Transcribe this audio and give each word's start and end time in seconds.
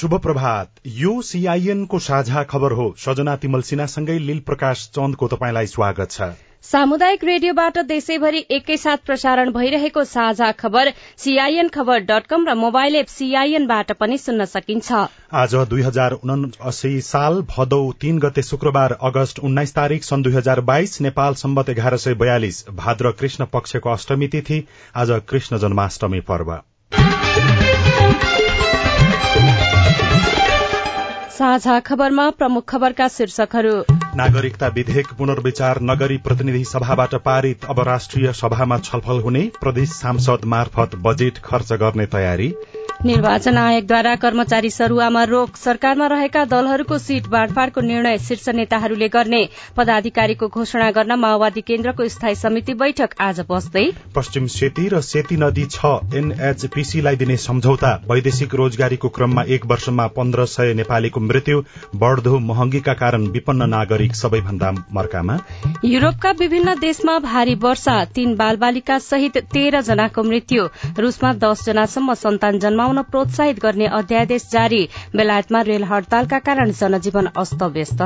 शुभ 0.00 0.14
प्रभात 0.16 0.68
यो 0.88 1.10
सीआईएनको 1.22 1.98
साझा 1.98 2.42
खबर 2.42 2.72
हो। 2.72 2.84
सजना 2.98 3.34
तिमल 3.36 3.62
सिन्हासँगै 3.62 4.18
लील 4.20 4.38
प्रकाश 4.40 4.84
चन्दको 4.94 5.26
तपाईँलाई 5.28 5.66
स्वागत 5.66 6.10
छ। 6.10 6.28
सामुदायिक 6.64 7.24
रेडियोबाट 7.24 7.78
देशैभरि 7.86 8.44
एकैसाथ 8.50 9.04
प्रसारण 9.06 9.50
भइरहेको 9.52 10.04
साझा 10.06 10.50
खबर 10.54 10.92
सीआईएन 11.18 11.68
खबर 11.68 11.98
डट 12.02 12.26
कम 12.26 12.48
र 12.48 12.54
मोबाइल 12.54 12.96
एप 12.96 13.06
सीआईएनबाट 13.08 13.92
पनि 14.00 14.18
सुन्न 14.18 14.44
सकिन्छ। 14.46 14.92
आज 15.34 15.54
दुई 15.68 15.82
हजार 15.82 16.12
उनासी 16.14 17.00
साल 17.02 17.42
भदौ 17.50 17.82
तीन 18.00 18.18
गते 18.20 18.42
शुक्रबार 18.44 18.96
अगस्त 19.02 19.38
उन्नाइस 19.42 19.74
तारीक 19.74 20.04
सन् 20.04 20.22
दुई 20.22 20.32
हजार 20.34 20.60
बाइस 20.72 21.00
नेपाल 21.00 21.34
सम्बत 21.42 21.68
एघार 21.68 21.96
सय 21.98 22.14
बयालिस 22.16 22.64
भाद्र 22.74 23.12
कृष्ण 23.20 23.52
पक्षको 23.52 23.90
अष्टमी 23.90 24.28
तिथि 24.30 24.64
आज 24.96 25.20
कृष्ण 25.28 25.58
जन्माष्टमी 25.58 26.20
पर्व। 26.32 26.58
खबरमा 31.80 32.30
नागरिकता 34.16 34.66
विधेयक 34.66 35.06
पुनर्विचार 35.18 35.80
नगरी 35.80 36.16
प्रतिनिधि 36.16 36.64
सभाबाट 36.64 37.14
पारित 37.14 37.64
अब 37.64 37.80
राष्ट्रिय 37.80 38.32
सभामा 38.32 38.78
छलफल 38.78 39.20
हुने 39.20 39.50
प्रदेश 39.60 39.88
सांसद 39.88 40.38
मार्फत 40.44 40.90
बजेट 40.96 41.38
खर्च 41.38 41.72
गर्ने 41.72 42.06
तयारी। 42.06 42.54
निर्वाचन 43.04 43.56
आयोगद्वारा 43.56 44.14
कर्मचारी 44.14 44.70
सरूवामा 44.70 45.22
रोक 45.24 45.56
सरकारमा 45.56 46.06
रहेका 46.06 46.44
दलहरूको 46.44 46.96
सीट 46.98 47.26
बाँडफाँडको 47.26 47.80
निर्णय 47.80 48.18
शीर्ष 48.20 48.48
नेताहरूले 48.50 49.08
गर्ने। 49.08 49.40
पदाधिकारीको 49.76 50.48
घोषणा 50.48 50.90
गर्न 50.90 51.12
माओवादी 51.18 51.60
केन्द्रको 51.62 52.08
स्थायी 52.08 52.34
समिति 52.36 52.74
बैठक 52.74 53.14
आज 53.20 53.40
बस्दै। 53.48 53.84
पश्चिम 54.16 54.46
सेती 54.46 54.88
र 54.88 55.00
सेती 55.02 55.36
नदी 55.36 55.64
छ 55.66 55.92
एनएचपीसीलाई 56.14 57.16
दिने 57.16 57.36
सम्झौता। 57.38 57.94
वैदेशिक 58.10 58.54
रोजगारीको 58.54 59.08
क्रममा 59.08 59.42
एक 59.48 59.64
वर्षमा 59.66 60.06
पन्ध्र 60.18 60.44
सय 60.46 60.74
नेपालीको 60.74 61.20
मृत्यु 61.22 61.62
बढ़दो 61.96 62.38
महँगीका 62.50 62.94
कारण 63.00 63.26
विपन्न 63.30 63.68
नागरिक 63.70 64.14
सबैभन्दा 64.14 64.70
मर्कामा। 64.92 65.38
युरोपका 65.84 66.30
विभिन्न 66.40 66.78
देशमा 66.80 67.18
भारी 67.20 67.54
वर्षा 67.64 67.96
तीन 68.12 68.36
बालबालिका 68.36 68.98
सहित 69.00 69.38
तेह्र 69.48 69.80
जनाको 69.88 70.22
मृत्यु। 70.22 70.68
रूसमा 71.00 71.32
दस 71.40 71.64
जनासम्म 71.66 72.14
सन्तान 72.20 72.58
जन्माउन 72.58 72.89
प्रोत्साहित 72.98 73.60
गर्ने 73.62 73.86
अध्यादेश 73.86 74.48
जारी। 74.52 74.88
बेलायतमा 75.16 75.60
रेल 75.60 75.84
हड़तालका 75.84 76.38
कारण 76.38 76.70
जनजीवन 76.70 77.26
अस्तव्यस्त। 77.36 78.02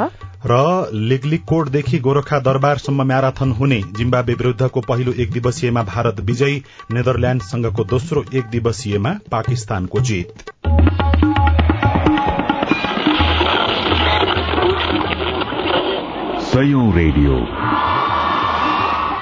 र 0.47 0.91
लिगलिकोटदेखि 0.93 1.99
गोरखा 1.99 2.39
दरबारसम्म 2.39 3.03
म्याराथन 3.03 3.53
हुने 3.53 3.81
जिम्बावे 3.97 4.35
विरूद्धको 4.35 4.81
पहिलो 4.81 5.13
एक 5.13 5.31
दिवसीयमा 5.31 5.83
भारत 5.83 6.21
विजयी 6.21 6.63
नेदरल्याण्डसँगको 6.93 7.85
दोस्रो 7.85 8.25
एक 8.35 8.45
दिवसीयमा 8.45 9.11
पाकिस्तानको 9.31 10.01
जित। 10.01 10.33
सयौं 16.55 16.93
रेडियो। 16.95 17.39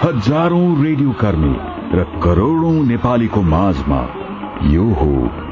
हजारौं 0.03 0.85
रेडियो 0.85 1.11
कर्मी 1.11 1.55
र 1.99 2.05
करोड़ौं 2.23 2.73
नेपालीको 2.73 3.43
माझमा 3.43 4.01
यो 4.63 4.85
हो 4.85 5.52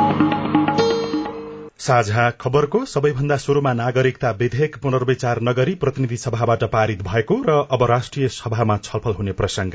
साझा 1.81 2.29
खबरको 2.41 2.79
सबैभन्दा 2.85 3.35
शुरूमा 3.37 3.71
नागरिकता 3.73 4.31
विधेयक 4.39 4.75
पुनर्विचार 4.81 5.39
नगरी 5.41 5.73
प्रतिनिधि 5.75 6.17
सभाबाट 6.17 6.63
पारित 6.73 7.01
भएको 7.01 7.37
र 7.47 7.55
अब 7.71 7.83
राष्ट्रिय 7.83 8.27
सभामा 8.29 8.75
छलफल 8.79 9.13
हुने 9.13 9.31
प्रसंग 9.31 9.73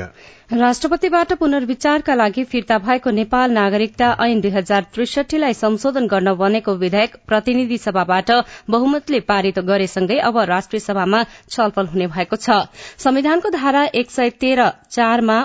राष्ट्रपतिबाट 0.54 1.32
पुनर्विचारका 1.32 2.14
लागि 2.14 2.44
फिर्ता 2.44 2.78
भएको 2.78 3.10
नेपाल 3.10 3.50
नागरिकता 3.52 4.12
ऐन 4.20 4.40
दुई 4.40 4.50
हजार 4.50 4.86
त्रिसठीलाई 4.94 5.54
संशोधन 5.56 6.06
गर्न 6.06 6.34
बनेको 6.36 6.74
विधेयक 6.76 7.16
प्रतिनिधि 7.26 7.78
सभाबाट 7.80 8.30
बहुमतले 8.70 9.20
पारित 9.26 9.58
गरेसँगै 9.66 10.18
अब 10.30 10.38
राष्ट्रिय 10.46 10.80
सभामा 10.80 11.24
छलफल 11.50 11.86
हुने 11.86 12.06
भएको 12.06 12.36
छ। 12.38 12.62
संविधानको 12.98 13.50
धारा 13.50 13.84
एक 13.94 14.10
सय 14.10 14.30
तेह्र 14.40 14.70
चारमा 14.90 15.42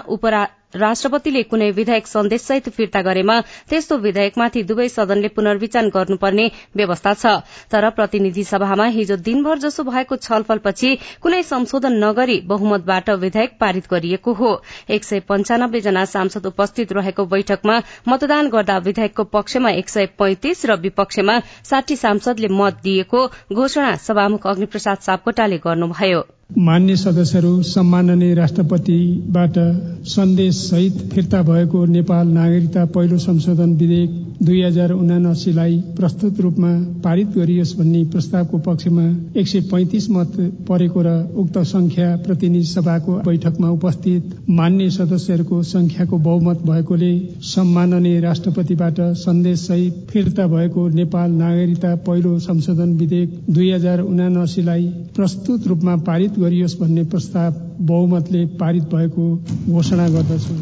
राष्ट्रपतिले 0.75 1.43
कुनै 1.43 1.69
विधेयक 1.71 2.07
सन्देशसहित 2.07 2.69
फिर्ता 2.69 3.01
गरेमा 3.01 3.39
त्यस्तो 3.69 3.97
विधेयकमाथि 3.97 4.63
दुवै 4.63 4.87
सदनले 4.89 5.27
पुनर्विचार 5.27 5.87
गर्नुपर्ने 5.89 6.45
व्यवस्था 6.75 7.13
छ। 7.13 7.25
तर 7.71 7.89
प्रतिनिधि 7.91 8.43
सभामा 8.43 8.85
हिजो 8.87 9.15
दिनभर 9.19 9.57
जसो 9.59 9.83
भएको 9.83 10.15
छलफलपछि 10.17 10.95
कुनै 11.21 11.41
संशोधन 11.43 12.03
नगरी 12.03 12.39
बहुमतबाट 12.47 13.09
विधेयक 13.21 13.57
पारित 13.59 13.87
गरिएको 13.91 14.33
हो। 14.33 14.51
एक 14.89 15.03
सय 15.03 15.19
पञ्चानब्बे 15.29 15.81
जना 15.81 16.05
सांसद 16.07 16.45
उपस्थित 16.45 16.93
रहेको 16.93 17.25
बैठकमा 17.25 17.79
मतदान 18.07 18.49
गर्दा 18.49 18.77
विधेयकको 18.87 19.23
पक्षमा 19.29 19.69
एक 19.71 19.89
सय 19.89 20.05
पैंतिस 20.19 20.65
र 20.65 20.75
विपक्षमा 20.81 21.39
साठी 21.63 21.95
सांसदले 21.95 22.47
मत 22.51 22.79
दिएको 22.83 23.27
घोषणा 23.53 23.95
सभामुख 24.01 24.47
अग्निप्रसाद 24.47 24.97
सापकोटाले 25.01 25.57
गर्नुभयो। 25.57 26.21
मान्य 26.57 26.95
सदस्यहरू 26.97 27.62
सम्माननीय 27.63 28.34
राष्ट्रपतिबाट 28.35 29.57
सन्देश 30.06 30.56
सहित 30.56 30.97
फिर्ता 31.13 31.41
भएको 31.44 31.84
नेपाल 31.88 32.28
नागरिकता 32.29 32.85
पहिलो 32.88 33.17
संशोधन 33.17 33.73
विधेयक 33.75 34.09
दुई 34.41 34.61
हजार 34.61 34.91
उनासीलाई 34.91 35.78
प्रस्तुत 35.97 36.40
रूपमा 36.41 36.69
पारित 37.03 37.28
गरियोस् 37.35 37.75
भन्ने 37.78 38.03
प्रस्तावको 38.06 38.57
पक्षमा 38.59 39.03
एक 39.38 39.47
सय 39.47 39.61
पैंतिस 39.72 40.09
मत 40.09 40.31
परेको 40.67 41.01
र 41.01 41.11
उक्त 41.38 41.57
संख्या 41.63 42.07
प्रतिनिधि 42.25 42.66
सभाको 42.66 43.17
बैठकमा 43.22 43.69
उपस्थित 43.69 44.35
मान्य 44.50 44.90
सदस्यहरूको 44.90 45.61
संख्याको 45.63 46.17
बहुमत 46.19 46.66
भएकोले 46.66 47.13
सम्माननीय 47.51 48.19
राष्ट्रपतिबाट 48.19 49.01
सन्देश 49.17 49.59
सहित 49.61 50.06
फिर्ता 50.09 50.47
भएको 50.47 50.88
नेपाल 50.95 51.31
नागरिकता 51.34 51.95
पहिलो 52.01 52.38
संशोधन 52.41 52.97
विधेयक 52.97 53.40
दुई 53.50 53.72
हजार 53.72 54.01
उनासीलाई 54.01 54.88
प्रस्तुत 55.16 55.67
रूपमा 55.67 55.95
पारित 56.03 56.40
गरियोस् 56.41 56.79
भन्ने 56.81 57.03
प्रस्ताव 57.12 57.63
बहुमतले 57.88 58.46
पारित 58.59 58.84
भएको 58.94 59.25
घोषणा 59.72 60.07
गर्दछु। 60.09 60.56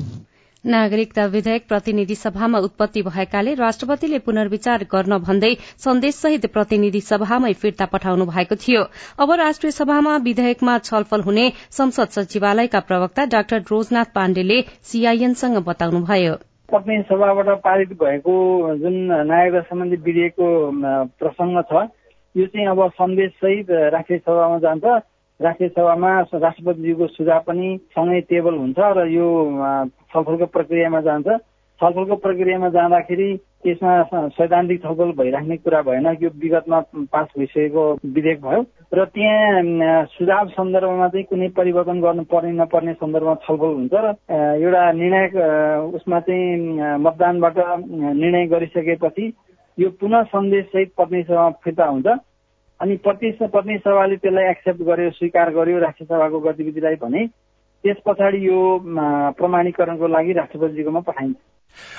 नागरिकता 0.64 1.26
विधेयक 1.26 1.68
प्रतिनिधि 1.68 2.16
सभामा 2.16 2.60
उत्पत्ति 2.60 3.02
भएकाले 3.02 3.54
राष्ट्रपतिले 3.56 4.18
पुनर्विचार 4.20 4.84
गर्न 4.92 5.18
भन्दै 5.20 5.54
सन्देशसहित 5.80 6.46
प्रतिनिधि 6.54 7.02
सभामै 7.02 7.52
फिर्ता 7.62 7.86
पठाउनु 7.94 8.26
भएको 8.26 8.56
थियो। 8.56 8.82
अब 9.20 9.32
राष्ट्रिय 9.42 9.72
सभामा 9.72 10.16
विधेयकमा 10.26 10.78
छलफल 10.80 11.22
हुने 11.22 11.46
संसद 11.72 12.10
सचिवालयका 12.16 12.80
प्रवक्ता 12.90 13.26
डाक्टर 13.34 13.62
रोजनाथ 13.72 14.12
पाण्डेले 14.16 14.62
सीआईएनसँग 14.84 15.58
बताउनुभयो। 15.66 16.34
प्रतिनिधि 16.70 17.04
सभाबाट 17.10 17.48
पारित 17.64 17.94
भएको 18.04 18.36
जुन 18.78 18.98
नागरिकता 19.26 19.62
सम्बन्धी 19.70 19.98
विधेयकको 20.04 20.48
प्रसंग 21.20 21.62
छ 21.72 21.88
यो 22.36 22.46
चाहिँ 22.46 22.68
अब 22.68 22.80
सन्देश 22.94 23.32
सहित 23.40 23.72
राष्ट्रिय 23.96 24.20
सभामा 24.20 24.58
जान्छ। 24.60 24.86
राष्ट्रिय 25.40 25.70
सभामा 25.70 26.12
राष्ट्रपतिजीको 26.20 27.08
सुझाव 27.08 27.42
पनि 27.48 27.68
सँगै 27.96 28.20
टेबल 28.30 28.56
हुन्छ 28.60 28.80
र 28.80 29.08
यो 29.08 29.28
छलफलको 30.12 30.46
प्रक्रियामा 30.46 31.02
जान्छ। 31.02 31.28
छलफलको 31.82 32.16
प्रक्रियामा 32.20 32.70
जाँदाखेरि 32.70 33.30
त्यसमा 33.64 33.94
सैद्धान्तिक 34.36 34.82
छलफल 34.84 35.12
भइराख्ने 35.16 35.58
कुरा 35.64 35.82
भएन। 35.88 36.08
यो 36.22 36.30
विगतमा 36.44 36.80
पास 37.08 37.28
भइसकेको 37.40 37.84
विधेयक 38.04 38.42
भयो। 38.44 38.62
र 38.94 39.06
त्यहाँ 39.16 40.06
सुझाव 40.12 40.48
सन्दर्भमा 40.60 41.08
चाहिँ 41.08 41.26
कुनै 41.32 41.48
परिवर्तन 41.56 42.02
गर्नु 42.04 42.24
पर्ने 42.28 42.52
नपर्ने 42.60 42.94
सन्दर्भमा 43.00 43.36
छलफल 43.48 43.72
हुन्छ 43.80 43.94
र 43.96 44.16
एउटा 44.60 44.92
निर्णायक 44.92 45.36
उसमा 45.96 46.20
चाहिँ 46.20 47.00
मतदानबाट 47.00 47.58
निर्णय 47.88 48.46
गरिसकेपछि 48.52 49.34
यो 49.78 49.90
पुनः 50.00 50.24
सन्देशसहित 50.36 50.90
प्रतिनिधि 51.00 51.34
फिर्ता 51.64 51.86
हुन्छ। 51.86 52.08
अनि 52.82 52.96
प्रति 52.98 53.32
प्रतिनिधि 53.32 53.80
सभाले 53.80 54.16
त्यसलाई 54.16 54.50
एक्सेप्ट 54.50 54.82
गर्यो 54.82 55.10
स्वीकार 55.12 55.54
गर्यो 55.54 55.80
राष्ट्रिय 55.80 56.08
सभाको 56.08 56.40
गतिविधिलाई 56.40 56.96
भने 56.96 57.26
त्यस 57.84 57.98
पछाडि 58.06 58.48
यो 58.48 58.60
प्रमाणीकरणको 59.38 60.08
लागि 60.08 60.34
राष्ट्रपतिजीकोमा 60.34 61.00
पठाइन्छ। 61.00 61.38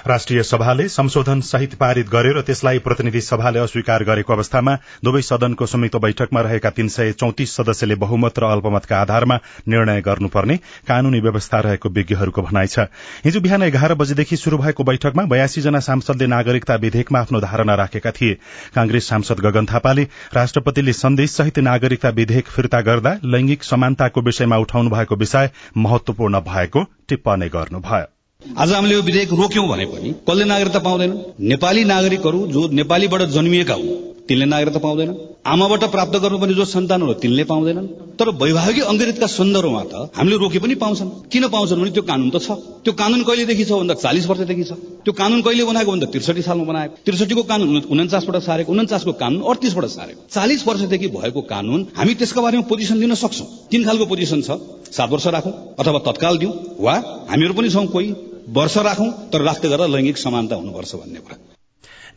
राष्ट्रिय 0.06 0.42
सभाले 0.42 0.88
संशोधन 0.88 1.40
सहित 1.40 1.74
पारित 1.74 2.08
गर्यो 2.08 2.32
र 2.32 2.40
त्यसलाई 2.40 2.78
प्रतिनिधि 2.78 3.20
सभाले 3.20 3.58
अस्वीकार 3.58 4.04
गरेको 4.04 4.32
अवस्थामा 4.32 4.74
दुवै 5.04 5.22
सदनको 5.22 5.66
संयुक्त 5.66 5.96
बैठकमा 5.96 6.40
रहेका 6.40 6.70
तीन 6.70 6.88
सय 6.88 7.12
चौतिस 7.12 7.54
सदस्यले 7.56 7.94
बहुमत 7.94 8.38
र 8.38 8.44
अल्पमतका 8.46 9.00
आधारमा 9.00 9.36
निर्णय 9.68 10.00
गर्नुपर्ने 10.00 10.56
कानूनी 10.88 11.20
व्यवस्था 11.20 11.60
रहेको 11.60 11.88
विज्ञहरूको 11.88 12.42
भनाइ 12.42 12.66
छ। 12.66 12.86
हिजो 13.24 13.40
बिहान 13.40 13.62
एघार 13.62 13.94
बजेदेखि 13.94 14.36
शुरू 14.36 14.58
भएको 14.58 14.84
बैठकमा 14.84 15.24
बयासी 15.24 15.60
जना 15.60 15.80
सांसदले 15.80 16.26
नागरिकता 16.26 16.74
विधेयकमा 16.76 17.20
आफ्नो 17.20 17.40
धारणा 17.40 17.74
राखेका 17.74 18.10
थिए। 18.10 18.38
कांग्रेस 18.74 19.08
सांसद 19.08 19.40
गगन 19.40 19.66
थापाले 19.66 20.04
राष्ट्रपतिले 20.34 20.92
सन्देश 20.92 21.30
सहित 21.30 21.58
नागरिकता 21.60 22.08
विधेयक 22.20 22.48
फिर्ता 22.48 22.80
गर्दा 22.80 23.18
लैंगिक 23.24 23.64
समानताको 23.64 24.20
विषयमा 24.22 24.56
उठाउनु 24.58 24.90
भएको 24.90 25.16
विषय 25.16 25.50
महत्वपूर्ण 25.76 26.40
भएको 26.48 26.86
टिप्पणी 27.08 27.48
गर्नुभयो। 27.48 28.19
आज 28.42 28.72
हामीले 28.72 28.94
यो 28.94 29.02
विधेयक 29.02 29.32
रोक्यौं 29.32 29.66
भने 29.68 29.84
पनि 29.86 30.10
कसले 30.28 30.44
नागरिकता 30.44 30.78
पाउँदैन? 30.78 31.12
नेपाली 31.50 31.84
नागरिकहरू 31.84 32.38
जो 32.46 32.60
नेपालीबाट 32.72 33.22
जन्मिएका 33.30 33.74
हुन् 33.74 33.98
तिनले 34.28 34.44
नागरिकता 34.44 34.80
पाउँदैन। 34.80 35.10
आमाबाट 35.46 35.84
प्राप्त 35.92 36.16
गर्नुपर्ने 36.16 36.54
जो 36.54 36.64
सन्तानहरू 36.64 37.12
तिनले 37.20 37.44
पाउँदैनन्। 37.44 37.86
तर 38.18 38.28
वैवाहिक 38.42 38.82
अङ्गीकृतका 38.82 39.26
सन्दर्भमा 39.28 39.82
त 39.84 39.94
हामीले 40.16 40.36
रोके 40.36 40.58
पनि 40.58 40.74
पाउँछन्। 40.74 41.10
किन 41.28 41.48
पाउँछन् 41.48 41.80
भने 41.80 41.90
त्यो 41.90 42.02
कानून 42.02 42.30
त 42.30 42.36
छ। 42.40 42.48
त्यो 42.84 42.92
कानून 42.92 43.22
कहिलेदेखि 43.28 43.64
छ 43.64 43.72
भन्दा 43.72 43.94
चालिस 44.00 44.26
वर्षदेखि 44.30 44.64
छ। 44.64 44.72
त्यो 45.04 45.12
कानून 45.12 45.40
कहिले 45.42 45.64
बनाएको 45.64 45.90
भन्दा 45.90 46.06
त्रिसठी 46.08 46.42
सालमा 46.42 46.64
बनाएको। 46.64 46.94
त्रिसठीको 47.06 47.42
कानून 47.44 47.68
उन्चासबाट 47.92 48.36
सारेको 48.40 48.72
उन्चासको 48.72 49.12
कानून 49.20 49.40
अडतिसबाट 49.44 49.84
सारेको। 49.84 50.20
चालिस 50.32 50.66
वर्षदेखि 50.66 51.08
भएको 51.12 51.40
कानून 51.44 51.80
हामी 51.92 52.14
त्यसका 52.16 52.40
बारेमा 52.40 52.64
पोजिसन 52.66 52.96
लिन 52.98 53.14
सक्छौँ। 53.14 53.46
तीन 53.70 53.84
खालको 53.84 54.04
पोजिसन 54.06 54.40
छ। 54.42 54.50
सात 54.90 55.08
वर्ष 55.10 55.26
राखौँ 55.28 55.54
अथवा 55.78 55.98
तत्काल 56.08 56.38
दिउँ 56.38 56.52
वा 56.80 56.94
हामीहरू 57.30 57.54
पनि 57.54 57.70
छौँ 57.70 57.86
कोही। 57.86 58.29
वर्ष 58.48 58.76
राखौं 58.78 59.10
तर 59.32 59.40
राख्दै 59.42 59.68
गरेर 59.68 59.88
लैंगिक 59.88 60.18
समानता 60.18 60.56
हुनुपर्छ 60.56 60.94
भन्ने 60.94 61.20
कुरा। 61.20 61.36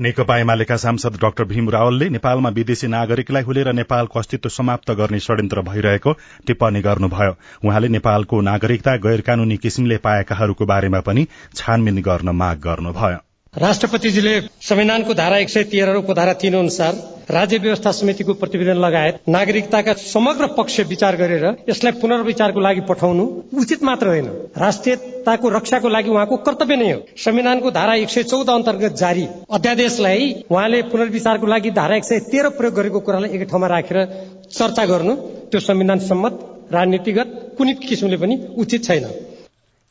नेकपा 0.01 0.37
एमालेका 0.37 0.75
सांसद 0.77 1.17
डाक्टर 1.21 1.43
भीम 1.43 1.69
रावलले 1.69 2.09
नेपालमा 2.09 2.49
विदेशी 2.49 2.87
नागरिकलाई 2.87 3.43
हुलेर 3.43 3.71
नेपालको 3.73 4.19
अस्तित्व 4.19 4.49
समाप्त 4.49 4.91
गर्ने 4.91 5.19
षड्यन्त्र 5.19 5.61
भइरहेको 5.61 6.13
टिप्पणी 6.47 6.81
गर्नुभयो। 6.81 7.35
उहाँले 7.65 7.87
नेपालको 7.87 8.41
नागरिकता 8.41 8.95
गैर 8.95 9.21
कानूनी 9.21 9.57
किसिमले 9.57 9.97
पाएकाहरूको 9.97 10.65
बारेमा 10.65 10.99
पनि 10.99 11.27
छानबिन 11.55 12.01
गर्न 12.01 12.29
माग 12.29 12.57
गर्नुभयो। 12.59 13.17
राष्ट्रपतिजीले 13.53 14.39
संविधानको 14.61 15.13
धारा 15.13 15.37
एक 15.37 15.49
सय 15.49 15.63
तेह्र 15.63 15.93
र 15.93 15.97
उपधारा 15.97 16.33
तीन 16.33 16.53
अनुसार 16.53 17.12
राज्य 17.29 17.57
व्यवस्था 17.57 17.91
समितिको 17.91 18.33
प्रतिवेदन 18.33 18.77
लगायत 18.77 19.19
नागरिकताका 19.29 19.93
समग्र 19.95 20.47
पक्ष 20.57 20.79
विचार 20.89 21.15
गरेर 21.15 21.45
यसलाई 21.69 21.91
पुनर्विचारको 22.01 22.59
लागि 22.59 22.81
पठाउनु 22.89 23.23
उचित 23.59 23.83
मात्र 23.83 24.07
होइन। 24.07 24.27
राष्ट्रियताको 24.57 25.49
रक्षाको 25.49 25.89
लागि 25.89 26.09
उहाँको 26.09 26.37
कर्तव्य 26.37 26.75
नै 26.75 26.91
हो। 26.91 26.99
संविधानको 27.17 27.71
धारा 27.71 27.93
एक 27.95 28.09
सय 28.09 28.23
चौध 28.23 28.49
अन्तर्गत 28.49 28.95
जारी 28.95 29.27
अध्यादेशलाई 29.51 30.31
उहाँले 30.51 30.81
पुनर्विचारको 30.91 31.47
लागि 31.47 31.71
धारा 31.71 31.95
एक 31.95 32.03
सय 32.03 32.19
तेह्र 32.31 32.49
प्रयोग 32.59 32.73
गरेको 32.73 32.99
कुरालाई 32.99 33.29
एक 33.29 33.49
ठाउँमा 33.49 33.67
राखेर 33.67 34.05
चर्चा 34.51 34.85
गर्नु 34.85 35.15
त्यो 35.51 35.59
संविधान 35.61 35.99
सम्मत 36.09 36.39
राजनीतिगत 36.73 37.55
कुनै 37.57 37.73
किसिमले 37.81 38.17
पनि 38.17 38.35
उचित 38.57 38.83
छैन। 38.83 39.05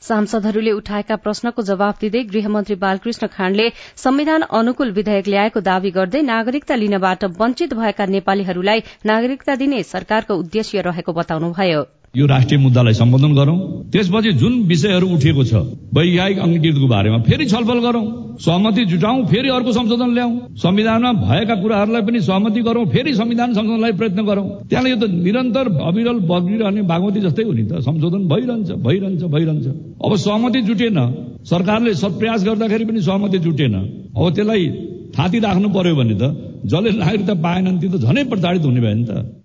सांसदहरूले 0.03 0.71
उठाएका 0.73 1.17
प्रश्नको 1.25 1.63
जवाब 1.65 1.95
दिँदै 2.01 2.23
गृहमन्त्री 2.31 2.77
बालकृष्ण 2.85 3.27
खाँडले 3.37 3.69
संविधान 4.05 4.49
अनुकूल 4.61 4.93
विधेयक 4.93 5.29
ल्याएको 5.29 5.65
दावी 5.71 5.91
गर्दै 5.99 6.23
नागरिकता 6.29 6.81
लिनबाट 6.83 7.25
वञ्चित 7.41 7.75
भएका 7.81 8.07
नेपालीहरूलाई 8.19 8.87
नागरिकता 9.07 9.55
दिने 9.57 9.83
सरकारको 9.89 10.41
उद्देश्य 10.45 10.81
रहेको 10.83 11.13
बताउनुभयो। 11.15 11.83
यो 12.15 12.27
राष्ट्रिय 12.27 12.59
मुद्दालाई 12.61 12.95
सम्बोधन 12.95 13.33
गरौं। 13.35 13.57
त्यसपछि 13.93 14.33
जुन 14.41 14.53
विषयहरू 14.69 15.07
उठिएको 15.17 15.45
छ 15.45 15.55
वैज्ञानिक 15.97 16.39
अङ्गीकृतको 16.39 16.87
बारेमा 16.89 17.19
फेरि 17.25 17.45
छलफल 17.53 17.79
गरौं 17.81 18.05
सहमति 18.37 18.85
जुटाउँ 18.85 19.25
फेरि 19.33 19.49
अर्को 19.49 19.73
संशोधन 19.73 20.11
ल्याउँ। 20.13 20.35
संविधानमा 20.61 21.13
भएका 21.23 21.55
कुराहरूलाई 21.63 22.03
पनि 22.03 22.21
सहमति 22.29 22.61
गरौं 22.69 22.85
फेरि 22.93 23.15
संविधान 23.17 23.55
संशोधनलाई 23.55 23.93
प्रयत्न 23.97 24.25
गरौं। 24.29 24.47
त्यहाँले 24.69 24.91
यो 24.91 24.97
त 25.01 25.09
निरन्तर 25.09 25.73
अविरल 25.89 26.19
बगिरहने 26.29 26.83
बागमती 26.93 27.21
जस्तै 27.27 27.43
हो 27.49 27.53
नि 27.53 27.65
त। 27.65 27.81
संशोधन 27.89 28.29
भइरहन्छ 28.29 28.71
भइरहन्छ 28.87 29.23
भइरहन्छ। 29.35 29.67
अब 30.05 30.17
सहमति 30.29 30.61
जुटेन 30.69 30.99
सरकारले 31.49 31.93
प्रयास 32.21 32.45
गर्दाखेरि 32.45 32.85
पनि 32.93 33.01
सहमति 33.09 33.39
जुटेन। 33.41 33.75
अब 34.13 34.25
त्यसलाई 34.37 34.65
थाती 35.17 35.39
राख्नु 35.41 35.69
पर्यो 35.77 35.95
भने 35.97 36.17
त 36.21 36.35
जसले 36.69 36.91
नागरिकता 36.93 37.35
पाएनन् 37.41 37.81
त्यो 37.81 37.91
त 37.91 38.05
झनै 38.05 38.25
प्रताडित 38.33 38.65
हुने 38.69 38.81
भयो 38.81 38.97
नि 39.01 39.07
त। 39.09 39.42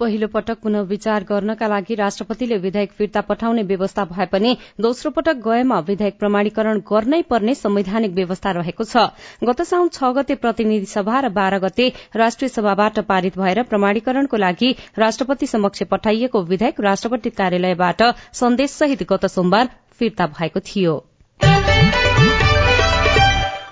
पहिलो 0.00 0.26
पटक 0.26 0.58
पुनः 0.62 0.80
विचार 0.90 1.24
गर्नका 1.24 1.66
लागि 1.68 1.94
राष्ट्रपतिले 1.94 2.56
विधेयक 2.58 2.92
फिर्ता 2.92 3.20
पठाउने 3.20 3.62
व्यवस्था 3.62 4.04
भए 4.04 4.26
पनि 4.26 4.56
दोस्रो 4.80 5.10
पटक 5.10 5.42
गएमा 5.46 5.78
विधेयक 5.88 6.18
प्रमाणीकरण 6.18 6.78
गर्नै 6.90 7.20
पर्ने 7.30 7.54
संवैधानिक 7.54 8.12
व्यवस्था 8.12 8.50
रहेको 8.58 8.84
छ। 8.84 9.04
गत 9.44 9.60
साउन 9.62 9.88
छ 9.88 10.12
गते 10.18 10.34
प्रतिनिधि 10.46 10.86
सभा 10.86 11.20
र 11.20 11.28
बाह्र 11.36 11.58
गते 11.66 11.92
राष्ट्रिय 12.16 12.48
सभाबाट 12.48 12.98
पारित 13.12 13.38
भएर 13.38 13.62
प्रमाणीकरणको 13.74 14.36
लागि 14.36 14.74
राष्ट्रपति 14.98 15.46
समक्ष 15.46 15.82
पठाइएको 15.92 16.42
विधेयक 16.46 16.80
राष्ट्रपति 16.80 17.36
कार्यालयबाट 17.36 18.02
सन्देशसहित 18.40 19.06
गत 19.12 19.26
सोमबार 19.26 19.70
फिर्ता 20.00 20.26
भएको 20.40 20.60
थियो। 20.72 20.98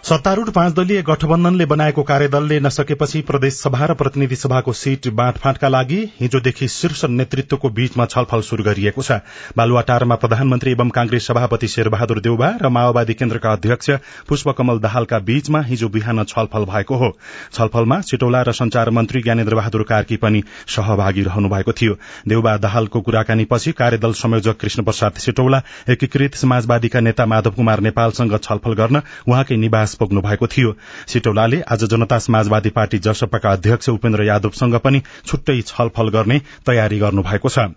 सत्तारूढ़ 0.08 0.50
पाँच 0.50 0.72
दलीय 0.74 1.00
गठबन्धनले 1.02 1.64
बनाएको 1.66 2.02
कार्यदलले 2.02 2.58
नसकेपछि 2.60 3.20
प्रदेश 3.28 3.54
सभा 3.54 3.86
र 3.86 3.94
प्रतिनिधि 3.94 4.36
सभाको 4.36 4.72
सीट 4.72 5.08
बाँडफाँटका 5.14 5.68
लागि 5.68 5.98
हिजोदेखि 6.20 6.68
शीर्ष 6.68 7.04
नेतृत्वको 7.06 7.68
बीचमा 7.70 8.06
छलफल 8.06 8.40
शुरू 8.40 8.64
गरिएको 8.64 9.02
छ। 9.02 9.18
बालुवाटारमा 9.56 10.14
प्रधानमन्त्री 10.14 10.72
एवं 10.72 10.88
कांग्रेस 10.90 11.26
सभापति 11.26 11.68
शेरबहादुर 11.68 12.20
देउबा 12.20 12.48
र 12.62 12.68
माओवादी 12.68 13.14
केन्द्रका 13.14 13.52
अध्यक्ष 13.52 13.90
पुष्पकमल 14.28 14.78
दाहालका 14.80 15.18
बीचमा 15.28 15.60
हिजो 15.62 15.88
बिहान 15.90 16.24
छलफल 16.24 16.64
भएको 16.64 16.96
हो। 16.96 17.12
छलफलमा 17.52 18.00
सिटौला 18.08 18.42
र 18.42 18.52
संचार 18.54 18.90
मन्त्री 18.90 19.22
ज्ञानेन्द्र 19.22 19.54
बहादुर 19.54 19.82
कार्की 19.82 20.16
पनि 20.16 20.42
सहभागी 20.68 21.22
रहनु 21.28 21.48
भएको 21.48 21.72
थियो। 21.72 21.98
देउबा 22.28 22.56
दाहालको 22.56 23.00
कुराकानीपछि 23.02 23.72
कार्यदल 23.74 24.12
संयोजक 24.14 24.56
कृष्ण 24.56 24.82
प्रसाद 24.84 25.20
सिटौला 25.26 25.62
एकीकृत 25.90 26.40
समाजवादीका 26.40 27.00
नेता 27.00 27.26
माधव 27.26 27.60
कुमार 27.60 27.80
नेपालसँग 27.82 28.38
छलफल 28.40 28.80
गर्न 28.82 29.02
उहाँकै 29.28 29.56
निवास 29.58 29.96
पुग्नु 29.98 30.20
भएको 30.20 30.46
थियो। 30.46 30.76
सिटौलाले 31.06 31.60
आज 31.68 31.84
जनता 31.84 32.18
समाजवादी 32.18 32.70
पार्टी 32.70 32.98
जसपाका 32.98 33.52
अध्यक्ष 33.52 33.88
उपेन्द्र 33.88 34.24
यादवसँग 34.24 34.78
पनि 34.78 35.02
छुट्टै 35.26 35.60
छलफल 35.66 36.08
गर्ने 36.10 36.40
तयारी 36.66 36.98
गर्नु 36.98 37.22
भएको 37.22 37.48
छ। 37.48 37.68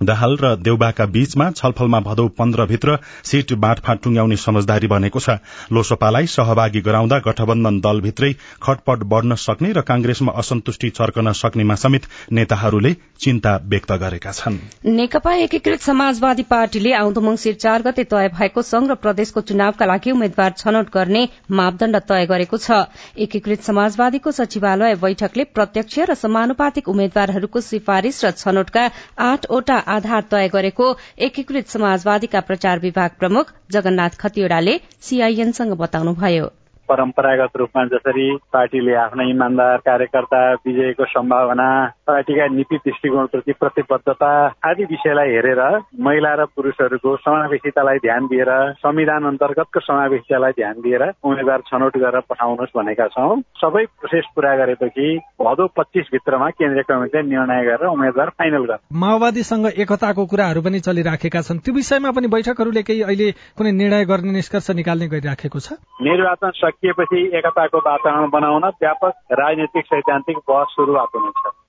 दाहाल 0.00 0.36
र 0.36 0.54
देउबाका 0.58 1.04
बीचमा 1.06 1.50
छलफलमा 1.52 1.98
भदौ 2.02 2.26
पन्ध्रभित्र 2.34 2.96
सीट 3.24 3.52
बाँडफाँट 3.54 4.00
टुंग्याउने 4.02 4.36
समझदारी 4.36 4.86
बनेको 4.86 5.20
छ। 5.20 5.38
लोसपालाई 5.70 6.26
सहभागी 6.26 6.80
गराउँदा 6.80 7.18
गठबन्धन 7.20 7.78
दलभित्रै 7.80 8.32
खटपट 8.62 9.02
बढ़न 9.06 9.34
सक्ने 9.38 9.70
र 9.72 9.80
कांग्रेसमा 9.82 10.32
असन्तुष्टि 10.34 10.90
चर्कन 10.90 11.32
सक्नेमा 11.32 11.74
समेत 11.76 12.08
नेताहरूले 12.32 12.92
चिन्ता 13.20 13.56
व्यक्त 13.64 13.92
गरेका 13.94 14.32
छन्। 14.32 14.58
नेकपा 14.90 15.34
एकीकृत 15.44 15.80
समाजवादी 15.80 16.42
पार्टीले 16.44 16.92
आउँदो 16.94 17.20
मंगिर 17.20 17.54
चार 17.56 17.82
गते 17.82 18.04
तय 18.10 18.28
भएको 18.34 18.62
संघ 18.64 18.90
र 18.90 18.94
प्रदेशको 18.96 19.40
चुनावका 19.46 19.86
लागि 19.86 20.10
उम्मेद्वार 20.10 20.50
छनौट 20.58 20.90
गर्ने 20.90 21.22
मापदण्ड 21.52 21.96
तय 22.02 22.26
गरेको 22.26 22.58
छ। 22.58 22.82
एकीकृत 23.16 23.62
समाजवादीको 23.62 24.32
सचिवालय 24.32 24.94
बैठकले 24.98 25.44
प्रत्यक्ष 25.54 25.98
र 26.10 26.14
समानुपातिक 26.16 26.88
उम्मेद्वारहरूको 26.88 27.60
सिफारिश 27.62 28.24
र 28.24 28.30
छनौटका 28.34 28.90
आठवटा 29.22 29.82
आधार 29.86 30.22
तय 30.30 30.48
गरेको 30.48 30.86
एकीकृत 31.18 31.68
समाजवादीका 31.68 32.40
प्रचार 32.40 32.78
विभाग 32.78 33.10
प्रमुख 33.18 33.52
जगन्नाथ 33.70 34.20
खतिवड़ाले 34.20 34.80
सीआईएनसँग 35.00 35.72
बताउनुभयो। 35.78 36.50
परम्परागत 36.88 37.56
रूपमा 37.56 37.84
जसरी 37.84 38.26
पार्टीले 38.52 38.94
आफ्ना 38.94 39.24
इमान्दार 39.30 39.76
कार्यकर्ता 39.86 40.40
विजयको 40.66 41.04
सम्भावना 41.04 41.68
पार्टीका 42.06 42.46
नीति 42.46 42.76
दृष्टिकोणप्रति 42.76 43.52
प्रतिबद्धता 43.52 44.30
आदि 44.70 44.84
विषयलाई 44.84 45.28
हेरेर 45.28 45.62
महिला 46.00 46.34
र 46.34 46.44
पुरूषहरूको 46.56 47.16
समावेशितालाई 47.16 47.98
ध्यान 47.98 48.26
दिएर 48.26 48.50
संविधान 48.78 49.24
अन्तर्गतको 49.24 49.80
समावेशितालाई 49.80 50.52
ध्यान 50.52 50.80
दिएर 50.84 51.02
उम्मेद्वार 51.24 51.60
छनौट 51.70 51.96
गरेर 51.98 52.20
पठाउनुहोस् 52.30 52.76
भनेका 52.76 53.06
छौँ। 53.06 53.40
सबै 53.62 53.84
प्रोसेस 54.00 54.24
पूरा 54.34 54.54
गरेपछि 54.56 55.06
भदौ 55.40 55.66
पच्चिस 55.76 56.06
भित्रमा 56.12 56.48
केन्द्रीय 56.50 56.82
कमिटीले 56.88 57.22
निर्णय 57.28 57.64
गरेर 57.64 57.86
उम्मेद्वार 57.88 58.28
फाइनल 58.38 58.64
गर्छ। 58.64 58.80
माओवादीसँग 58.92 59.66
एकताको 59.66 60.26
कुराहरू 60.26 60.62
पनि 60.62 60.80
चलिराखेका 60.80 61.40
छन्। 61.40 61.58
त्यो 61.58 61.74
विषयमा 61.74 62.10
पनि 62.10 62.26
बैठकहरूले 62.28 62.82
केही 62.82 63.02
अहिले 63.02 63.30
कुनै 63.58 63.72
निर्णय 63.72 64.04
गर्ने 64.04 64.32
निष्कर्ष 64.32 64.70
निकाल्ने 64.70 65.06
गरिराखेको 65.08 65.58
छ? 65.58 65.72
निर्वाचन 66.02 66.50
सकिएपछि 66.74 67.20
एकताको 67.38 67.78
वातावरण 67.78 68.30
बनाउन 68.30 68.64
व्यापक 68.64 69.12
राजनीतिक 69.32 69.86
सैद्धान्तिक 69.86 70.38
बहस 70.48 70.66
सुरुवात 70.70 71.16
हुनेछ 71.16 71.63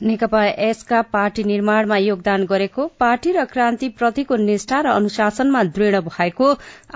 नेकपा 0.00 0.44
एसका 0.44 1.00
पार्टी 1.12 1.42
निर्माणमा 1.44 1.96
योगदान 1.96 2.44
गरेको 2.46 2.86
पार्टी 3.00 3.32
र 3.32 3.44
क्रान्ति 3.44 3.88
प्रतिको 3.98 4.36
निष्ठा 4.36 4.80
र 4.80 4.86
अनुशासनमा 4.90 5.62
दृढ़ 5.74 5.96
भएको 6.06 6.48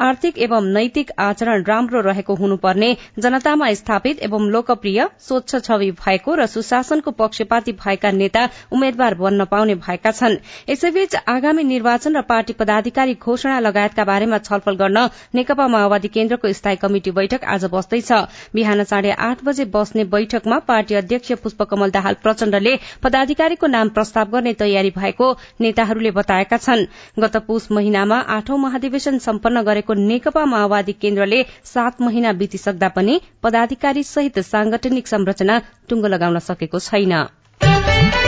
आर्थिक 0.06 0.38
एवं 0.38 0.64
नैतिक 0.74 1.10
आचरण 1.18 1.62
राम्रो 1.64 2.00
रहेको 2.00 2.34
हुनुपर्ने 2.34 2.88
जनतामा 3.18 3.72
स्थापित 3.74 4.22
एवं 4.22 4.48
लोकप्रिय 4.50 5.06
स्वच्छ 5.26 5.56
छवि 5.58 5.90
भएको 6.00 6.34
र 6.34 6.46
सुशासनको 6.46 7.10
पक्षपाती 7.20 7.72
भएका 7.84 8.10
नेता 8.12 8.48
उम्मेद्वार 8.72 9.14
बन्न 9.14 9.44
पाउने 9.44 9.74
भएका 9.76 10.10
छन्। 10.12 10.36
यसैबीच 10.68 11.14
आगामी 11.28 11.64
निर्वाचन 11.64 12.16
र 12.16 12.22
पार्टी 12.24 12.52
पदाधिकारी 12.54 13.14
घोषणा 13.16 13.58
लगायतका 13.60 14.04
बारेमा 14.04 14.38
छलफल 14.40 14.76
गर्न 14.76 15.06
नेकपा 15.34 15.68
माओवादी 15.68 16.08
केन्द्रको 16.08 16.52
स्थायी 16.52 16.76
कमिटी 16.78 17.10
बैठक 17.12 17.44
आज 17.46 17.64
बस्दैछ। 17.72 18.12
बिहान 18.54 18.84
साढे 18.86 19.10
आठ 19.20 19.44
बजे 19.44 19.64
बस्ने 19.70 20.04
बैठकमा 20.10 20.58
पार्टी 20.66 20.94
अध्यक्ष 20.96 21.32
पुष्पकमल 21.44 21.90
दाहाल 21.92 22.14
प्रचण्डले 22.22 22.76
पदाधिकारीको 23.02 23.66
नाम 23.66 23.88
प्रस्ताव 23.88 24.30
गर्ने 24.30 24.52
तयारी 24.54 24.90
भएको 24.90 25.32
नेताहरूले 25.60 26.10
बताएका 26.10 26.56
छन्। 26.58 26.86
गत 27.18 27.36
पुष 27.46 27.70
महिनामा 27.72 28.18
आठौं 28.36 28.58
महाधिवेशन 28.58 29.18
सम्पन्न 29.18 29.62
गरेको 29.62 29.94
नेकपा 29.94 30.44
माओवादी 30.46 30.92
केन्द्रले 31.00 31.42
सात 31.64 32.00
महिना 32.02 32.32
बितिसक्दा 32.34 32.88
पनि 32.96 33.20
पदाधिकारी 33.42 34.02
सहित 34.04 34.38
सांगठनिक 34.44 35.08
संरचना 35.08 35.60
टुंगो 35.88 36.08
लगाउन 36.08 36.38
सकेको 36.44 36.78
छैन। 36.80 38.25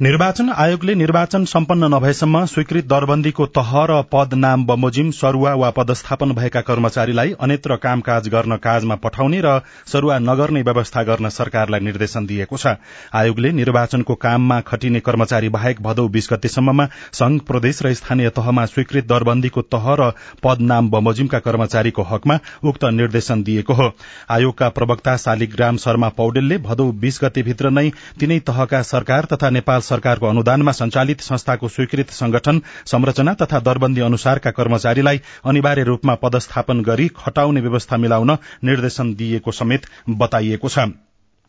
निर्वाचन 0.00 0.50
आयोगले 0.54 0.94
निर्वाचन 0.94 1.44
सम्पन्न 1.44 1.84
नभएसम्म 1.94 2.44
स्वीकृत 2.46 2.84
दरबन्दीको 2.86 3.46
तह 3.48 3.70
र 3.90 3.94
पद 4.12 4.34
नाम 4.34 4.64
बमोजिम 4.66 5.10
सरूवा 5.10 5.54
वा 5.54 5.70
पदस्थापन 5.70 6.32
भएका 6.32 6.60
कर्मचारीलाई 6.60 7.32
अन्यत्र 7.40 7.76
कामकाज 7.76 8.28
गर्न 8.28 8.56
काजमा 8.56 8.94
पठाउने 8.96 9.40
र 9.44 9.54
सरूवा 9.92 10.18
नगर्ने 10.18 10.62
व्यवस्था 10.62 11.02
गर्न 11.02 11.28
सरकारलाई 11.30 11.80
निर्देशन 11.80 12.26
दिएको 12.26 12.56
छ। 12.56 12.74
आयोगले 13.12 13.50
निर्वाचनको 13.52 14.14
काममा 14.16 14.60
खटिने 14.60 15.00
कर्मचारी 15.00 15.48
बाहेक 15.48 15.82
भदौ 15.82 16.06
बीस 16.08 16.28
गतेसम्ममा 16.32 16.86
संघ 17.12 17.40
प्रदेश 17.50 17.82
र 17.82 17.92
स्थानीय 17.94 18.30
तहमा 18.38 18.66
स्वीकृत 18.66 19.08
दरबन्दीको 19.08 19.62
तह 19.66 19.90
र 20.00 20.12
पद 20.44 20.62
नाम 20.62 20.90
बमोजिमका 20.90 21.38
कर्मचारीको 21.40 22.02
हकमा 22.04 22.38
उक्त 22.64 22.84
निर्देशन 22.92 23.42
दिएको 23.42 23.74
हो। 23.74 23.90
आयोगका 24.30 24.68
प्रवक्ता 24.78 25.16
शालिग्राम 25.16 25.76
शर्मा 25.78 26.14
पौडेलले 26.14 26.62
भदौ 26.70 26.90
बीस 27.02 27.20
गतेभित्र 27.24 27.70
नै 27.72 27.86
तीनै 28.20 28.40
तहका 28.46 28.82
सरकार 28.86 29.32
तथा 29.34 29.54
नेपाल 29.58 29.86
सरकारको 29.88 30.26
अनुदानमा 30.28 30.72
संचालित 30.78 31.20
संस्थाको 31.22 31.68
स्वीकृत 31.70 32.10
संगठन 32.12 32.60
संरचना 32.86 33.34
तथा 33.42 33.60
दरबन्दी 33.68 34.00
अनुसारका 34.02 34.50
कर्मचारीलाई 34.52 35.20
अनिवार्य 35.46 35.84
रूपमा 35.84 36.14
पदस्थापन 36.22 36.82
गरी 36.84 37.08
खटाउने 37.16 37.60
व्यवस्था 37.60 37.96
मिलाउन 37.98 38.36
निर्देशन 38.64 39.14
दिएको 39.16 39.52
समेत 39.54 39.92
बताइएको 40.18 40.68
छ। 40.70 40.88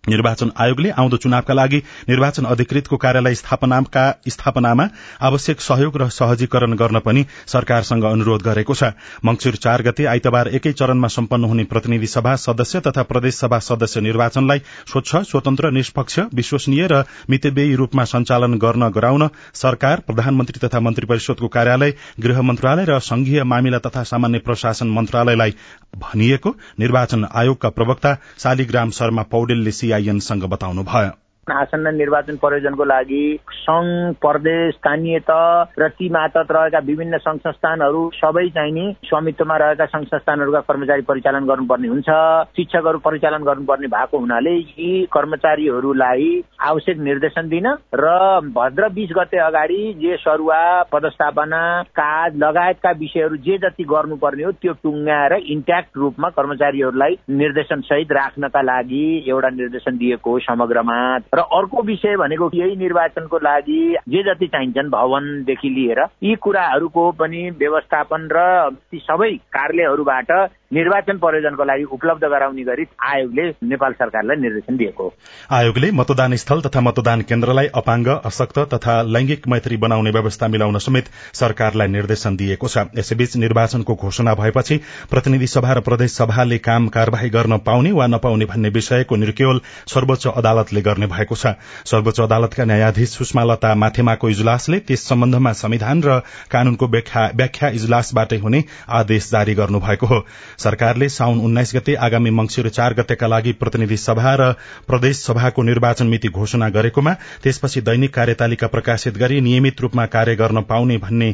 निर्वाचन 0.04 0.50
आयोगले 0.58 0.90
आउँदो 0.92 1.18
चुनावका 1.18 1.54
लागि 1.54 1.78
निर्वाचन 2.10 2.46
अधिकृतको 2.46 2.98
कार्यालय 2.98 3.36
स्थापनामा 3.36 4.86
आवश्यक 5.22 5.62
सहयोग 5.62 5.98
र 6.02 6.08
सहजीकरण 6.10 6.74
गर्न 6.76 7.00
पनि 7.06 7.26
सरकारसँग 7.48 8.04
अनुरोध 8.06 8.42
गरेको 8.44 8.74
छ। 8.74 8.84
मंगिर 9.26 9.56
चार 9.58 9.82
गते 9.84 10.06
आइतबार 10.08 10.48
एकै 10.56 10.72
चरणमा 10.74 11.08
सम्पन्न 11.10 11.44
हुने 11.46 11.64
प्रतिनिधि 11.74 12.08
सभा 12.08 12.36
सदस्य 12.38 12.80
तथा 12.88 13.04
प्रदेश 13.12 13.36
सभा 13.36 13.60
सदस्य 13.60 14.02
निर्वाचनलाई 14.02 14.60
स्वच्छ 14.88 15.16
स्वतन्त्र 15.32 15.72
निष्पक्ष 15.72 16.20
विश्वसनीय 16.34 16.88
र 16.92 17.04
मितव्ययी 17.30 17.76
रूपमा 17.76 18.04
सञ्चालन 18.14 18.58
गर्न 18.58 18.90
गराउन 18.92 19.28
सरकार 19.56 20.00
प्रधानमन्त्री 20.08 20.66
तथा 20.68 20.80
मन्त्री 20.80 21.06
परिषदको 21.08 21.48
कार्यालय 21.50 21.94
गृह 22.22 22.42
मन्त्रालय 22.42 22.86
र 22.90 23.00
संघीय 23.04 23.44
मामिला 23.46 23.80
तथा 23.86 24.04
सामान्य 24.06 24.40
प्रशासन 24.48 24.88
मन्त्रालयलाई 24.98 25.56
भनिएको 25.98 26.56
निर्वाचन 26.80 27.26
आयोगका 27.34 27.70
प्रवक्ता 27.70 28.14
शालिग्राम 28.40 28.92
शर्मा 28.92 29.24
पौडेलले 29.32 29.72
सीआईएनसँग 29.72 30.44
बताउनुभयो। 30.50 31.12
आसन्न 31.52 31.96
निर्वाचन 31.96 32.36
प्रयोजनको 32.36 32.84
लागि 32.84 33.24
संघ 33.54 34.16
प्रदेश 34.22 34.74
स्थानीय 34.76 35.20
तह 35.20 35.80
र 35.80 35.88
ती 35.90 36.10
मातहत 36.10 36.52
रहेका 36.52 36.80
विभिन्न 36.86 37.18
संघ 37.18 37.40
संस्थानहरू 37.40 38.02
सबै 38.16 38.48
चाहिने 38.50 38.86
स्वामित्वमा 39.06 39.58
रहेका 39.58 39.86
संघ 39.86 40.06
संस्थानहरूका 40.06 40.60
कर्मचारी 40.70 41.02
परिचालन 41.02 41.46
गर्नुपर्ने 41.46 41.88
हुन्छ। 41.88 42.10
शिक्षकहरू 42.56 43.00
परिचालन 43.00 43.44
गर्नुपर्ने 43.44 43.88
भएको 43.88 44.18
हुनाले 44.18 44.56
यी 44.56 44.90
कर्मचारीहरूलाई 45.12 46.30
आवश्यक 46.62 46.98
निर्देशन 47.00 47.50
दिन 47.50 47.68
र 47.96 48.16
भद्र 48.56 48.90
बिस 48.90 49.10
गते 49.18 49.38
अगाडि 49.40 49.82
जे 50.02 50.16
सरुवा 50.18 50.62
पदस्थापना 50.92 51.62
काज 51.94 52.36
लगायतका 52.44 52.92
विषयहरू 53.00 53.36
जे 53.46 53.58
जति 53.58 53.84
गर्नुपर्ने 53.84 54.44
हो 54.44 54.52
त्यो 54.62 54.74
टुङ्गाएर 54.84 55.34
इन्ट्याक्ट 55.50 55.98
रूपमा 55.98 56.30
कर्मचारीहरूलाई 56.30 57.18
निर्देशन 57.36 57.82
सहित 57.82 58.12
राख्नका 58.12 58.62
लागि 58.62 59.04
एउटा 59.28 59.50
निर्देशन 59.56 59.98
दिएको 59.98 60.32
हो 60.32 60.40
समग्रमा 60.40 61.00
र 61.36 61.39
अर्को 61.42 61.82
विषय 61.84 62.16
भनेको 62.18 62.50
यही 62.54 62.76
निर्वाचनको 62.76 63.38
लागि 63.40 63.82
जे 64.10 64.24
जति 64.24 64.48
चाहिन्छन् 64.48 64.90
भवनदेखि 64.90 65.70
लिएर 65.70 66.06
यी 66.24 66.36
कुराहरूको 66.36 67.12
पनि 67.12 67.50
व्यवस्थापन 67.58 68.30
र 68.32 68.46
ती 68.92 69.00
सबै 69.00 69.32
कार्यालयहरूबाट 69.52 70.32
निर्वाचन 70.72 71.18
प्रयोजनको 71.18 71.64
लागि 71.66 71.84
उपलब्ध 71.92 72.24
गराउने 72.32 72.64
गरी 72.64 72.84
आयोगले 73.10 73.44
नेपाल 73.70 73.94
सरकारलाई 73.94 74.38
निर्देशन 74.38 74.76
दिएको 74.78 75.06
आयोगले 75.52 75.90
मतदान 75.92 76.36
स्थल 76.36 76.62
तथा 76.62 76.82
मतदान 76.82 77.22
केन्द्रलाई 77.30 77.68
अपाङ्ग 77.76 78.08
अशक्त 78.26 78.60
तथा 78.74 79.02
लैंगिक 79.10 79.48
मैत्री 79.48 79.78
बनाउने 79.84 80.12
व्यवस्था 80.12 80.48
मिलाउन 80.48 80.78
समेत 80.80 81.10
सरकारलाई 81.34 81.88
निर्देशन 81.88 82.36
दिएको 82.38 82.68
छ। 82.68 82.86
यसैबीच 82.98 83.36
निर्वाचनको 83.38 83.96
घोषणा 83.96 84.34
भएपछि 84.36 84.78
प्रतिनिधि 85.10 85.48
सभा 85.48 85.74
र 85.74 85.82
प्रदेश 85.82 86.12
सभाले 86.14 86.58
काम 86.60 86.88
कार्यवाही 86.90 87.30
गर्न 87.30 87.58
पाउने 87.66 87.92
वा 87.92 88.08
नपाउने 88.08 88.46
भन्ने 88.46 88.70
विषयको 88.70 89.16
निर्क्योल 89.16 89.62
सर्वोच्च 89.88 90.28
अदालतले 90.28 90.82
गर्ने 90.82 91.08
भएको 91.08 91.36
छ। 91.36 91.56
सर्वोच्च 91.86 92.22
अदालतका 92.22 92.66
न्यायाधीश 92.66 93.18
सुषमा 93.18 93.44
लता 93.44 93.74
माथेमाको 93.76 94.30
इजलासले 94.30 94.80
त्यस 94.86 95.08
सम्बन्धमा 95.10 95.52
संविधान 95.56 96.04
र 96.04 96.22
कानूनको 96.52 96.94
व्याख्या 96.94 97.70
इजलासबाटै 97.82 98.38
हुने 98.38 98.64
आदेश 99.02 99.30
जारी 99.32 99.54
गर्नुभएको 99.56 100.06
हो। 100.06 100.22
सरकारले 100.60 101.10
साउन 101.10 101.40
उन्नाइस 101.40 101.72
गते 101.76 101.96
आगामी 102.02 102.30
मंगिर 102.32 102.70
चार 102.70 102.94
गतेका 102.94 103.28
लागि 103.28 103.52
प्रतिनिधि 103.60 103.98
सभा 103.98 104.36
र 104.36 104.52
प्रदेश 104.88 105.24
सभाको 105.24 105.64
निर्वाचन 105.64 106.08
मिति 106.08 106.30
घोषणा 106.30 106.70
गरेकोमा 106.70 107.14
त्यसपछि 107.44 107.82
दैनिक 107.82 108.14
कार्यतालिका 108.14 108.68
प्रकाशित 108.68 109.18
गरी 109.18 109.40
नियमित 109.42 109.82
रूपमा 109.82 110.06
कार्य 110.16 110.36
गर्न 110.36 110.62
पाउने 110.64 110.98
भन्ने 110.98 111.34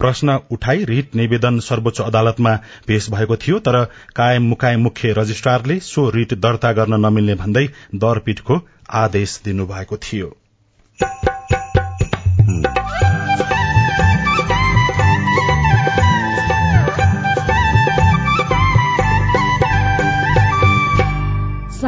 प्रश्न 0.00 0.38
उठाई 0.50 0.84
रिट 0.84 1.14
निवेदन 1.16 1.58
सर्वोच्च 1.60 2.00
अदालतमा 2.00 2.54
पेश 2.86 3.10
भएको 3.10 3.36
थियो 3.36 3.58
तर 3.68 3.84
कायम 4.16 4.48
मुकायम 4.48 4.82
मुख्य 4.82 5.12
रजिस्ट्रारले 5.18 5.78
सो 5.82 6.08
रिट 6.10 6.34
दर्ता 6.40 6.72
गर्न 6.72 7.00
नमिल्ने 7.06 7.34
भन्दै 7.34 7.66
दरपीठको 8.02 8.60
आदेश 8.96 9.40
दिनुभएको 9.44 9.96
थियो। 10.02 10.34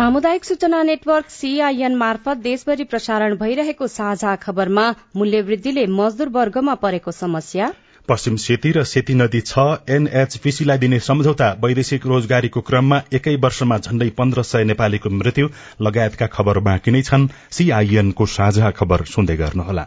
सामुदायिक 0.08 0.44
सूचना 0.44 0.82
नेटवर्क 0.82 1.26
सीआईएन 1.30 1.94
मार्फत 1.94 2.36
देशभरि 2.36 2.84
प्रसारण 2.84 3.34
भइरहेको 3.36 3.86
साझा 3.86 4.34
खबरमा 4.36 4.84
मूल्य 5.16 5.40
वृद्धिले 5.42 5.84
मजदूर 5.86 6.28
वर्गमा 6.28 6.74
परेको 6.84 7.12
समस्या। 7.12 7.66
पश्चिम 8.08 8.36
सेती 8.36 8.72
र 8.72 8.84
सेती 8.84 9.14
नदी 9.14 9.40
छ 9.42 9.66
एनएचपीसीलाई 9.90 10.78
दिने 10.78 11.00
सम्झौता 11.00 11.50
वैदेशिक 11.64 12.06
रोजगारीको 12.06 12.60
क्रममा 12.70 13.02
एकै 13.12 13.36
वर्षमा 13.44 13.78
झण्डै 13.78 14.08
पन्ध्र 14.16 14.46
सय 14.52 14.64
नेपालीको 14.72 15.10
मृत्यु 15.18 15.52
लगायतका 15.82 16.32
खबर 16.38 16.64
बाँकी 16.70 16.90
नै 16.90 17.04
छन्। 17.04 17.28
सीआईएनको 17.52 18.32
साझा 18.38 18.70
खबर 18.80 19.04
सुन्दै 19.12 19.36
गर्नुहोला। 19.36 19.86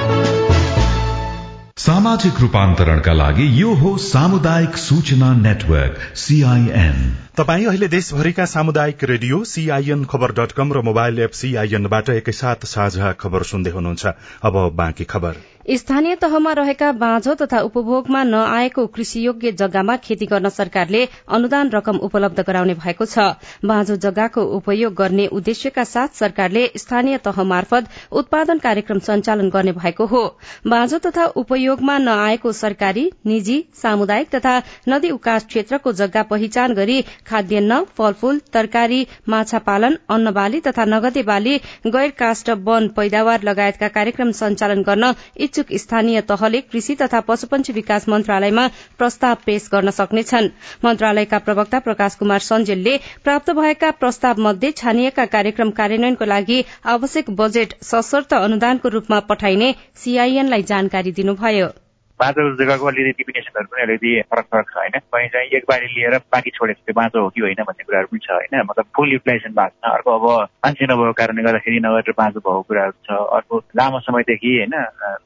सामाजिक 1.81 2.39
रूपान्तरणका 2.39 3.13
लागि 3.13 3.45
यो 3.61 3.73
हो 3.73 3.91
सामुदायिक 3.97 4.75
सूचना 4.77 5.29
नेटवर्क 5.35 5.95
सीआईएन 6.15 6.99
तपाई 7.37 7.65
अहिले 7.65 7.87
देशभरिका 7.87 8.45
सामुदायिक 8.45 9.03
radio 9.03 9.43
CIN 9.43 10.03
Khabar 10.05 10.31
dot 10.31 10.51
com 10.51 10.73
र 10.73 10.81
मोबाइल 10.81 11.19
एप 11.19 11.31
सीआईएनबाट 11.31 12.09
एकैसाथ 12.09 12.65
साझा 12.65 13.11
खबर 13.13 13.43
सुन्दै 13.43 13.71
हुनुहुन्छ। 13.71 14.13
अब 14.43 14.59
बाँकी 14.75 15.03
खबर। 15.03 15.41
स्थानीय 15.69 16.15
तहमा 16.21 16.51
रहेका 16.53 16.91
बाँझो 16.91 17.33
तथा 17.41 17.59
उपभोगमा 17.61 18.21
नआएको 18.23 18.85
कृषियोग्य 18.95 19.51
जग्गामा 19.61 19.95
खेती 20.05 20.25
गर्न 20.25 20.49
सरकारले 20.49 21.03
अनुदान 21.37 21.69
रकम 21.71 21.97
उपलब्ध 22.07 22.39
गराउने 22.47 22.73
भएको 22.75 23.05
छ। 23.05 23.25
बाँझो 23.65 23.95
जग्गाको 24.05 24.41
उपयोग 24.57 24.93
गर्ने 25.01 25.27
उद्देश्यका 25.39 25.83
साथ 25.83 26.15
सरकारले 26.19 26.65
स्थानीय 26.77 27.17
तह 27.27 27.43
मार्फत 27.51 27.89
उत्पादन 28.21 28.57
कार्यक्रम 28.63 28.99
सञ्चालन 29.09 29.49
गर्ने 29.49 29.71
भएको 29.73 30.05
हो। 30.13 30.23
बाँझो 30.67 30.97
तथा 31.05 31.25
उपयोगमा 31.43 31.97
नआएको 32.07 32.51
सरकारी 32.61 33.05
निजी 33.25 33.59
सामुदायिक 33.81 34.35
तथा 34.35 34.57
नदी 34.89 35.09
उकास 35.19 35.45
क्षेत्रको 35.45 35.93
जग्गा 36.01 36.23
पहिचान 36.33 36.73
गरी 36.81 37.01
खाद्यान्न 37.29 37.79
फलफूल 37.97 38.41
तरकारी 38.53 39.05
माछा 39.29 39.59
पालन 39.69 39.97
अन्न 40.17 40.31
बाली 40.41 40.59
तथा 40.69 40.85
नगदे 40.95 41.23
बाली 41.31 41.57
गैर 41.87 42.09
काष्ट 42.19 42.49
वन 42.67 42.87
पैदावार 42.97 43.43
लगायतका 43.51 43.87
कार्यक्रम 44.01 44.31
सञ्चालन 44.41 44.81
गर्न 44.91 45.13
इच्छुक 45.51 45.71
स्थानीय 45.79 46.19
तहले 46.27 46.59
कृषि 46.63 46.93
तथा 46.95 47.19
पशुपन्छी 47.29 47.73
विकास 47.73 48.07
मन्त्रालयमा 48.09 48.67
प्रस्ताव 48.99 49.35
पेश 49.45 49.67
गर्न 49.73 49.91
सक्नेछन्। 49.97 50.47
मन्त्रालयका 50.85 51.39
प्रवक्ता 51.47 51.79
प्रकाश 51.87 52.15
कुमार 52.21 52.39
सञ्जेलले 52.47 52.95
प्राप्त 53.25 53.51
भएका 53.59 53.91
प्रस्ताव 53.99 54.41
मध्ये 54.47 54.71
छानिएका 54.77 55.25
कार्यक्रम 55.35 55.71
कार्यान्वयनको 55.81 56.31
लागि 56.33 56.63
आवश्यक 56.95 57.29
बजेट 57.43 57.77
सशर्त 57.83 58.33
अनुदानको 58.41 58.95
रूपमा 58.97 59.19
पठाइने 59.29 59.73
सीआईएनलाई 60.03 60.63
जानकारी 60.73 61.11
दिनुभयो। 61.21 61.71
बाँझो 62.21 62.41
जग्गाको 62.55 62.85
अलिकति 62.87 63.11
डिफिनेसनहरू 63.19 63.67
पनि 63.71 63.81
अलिकति 63.81 64.11
फरक 64.31 64.45
फरक 64.51 64.67
छ 64.69 64.77
होइन? 64.77 64.99
कहीँ 65.13 65.27
चाहिँ 65.33 65.49
एक 65.57 65.63
बारी 65.69 65.87
लिएर 65.95 66.17
बाँकी 66.33 66.49
छोडेको 66.57 66.81
त्यो 66.85 66.93
बाँझो 66.99 67.23
हो 67.23 67.29
कि 67.33 67.41
होइन 67.41 67.63
भन्ने 67.67 67.83
कुराहरू 67.83 68.07
पनि 68.11 68.19
छ 68.25 68.31
होइन? 68.31 68.53
मतलब 68.69 68.85
फुल 68.95 69.11
युटिलाइजेसन 69.11 69.53
भएको 69.57 69.75
छ। 69.81 69.91
अर्को 69.91 70.09
अब 70.19 70.25
मान्छे 70.65 70.85
नभएको 70.85 71.13
कारणले 71.21 71.43
गर्दाखेरि 71.43 71.79
नगरेर 71.87 72.13
बाँझो 72.21 72.39
भएको 72.39 72.61
कुराहरू 72.69 72.95
छ। 73.07 73.19
अर्को 73.37 73.63
लामो 73.79 73.99
समयदेखि 74.07 74.51
होइन 74.57 74.75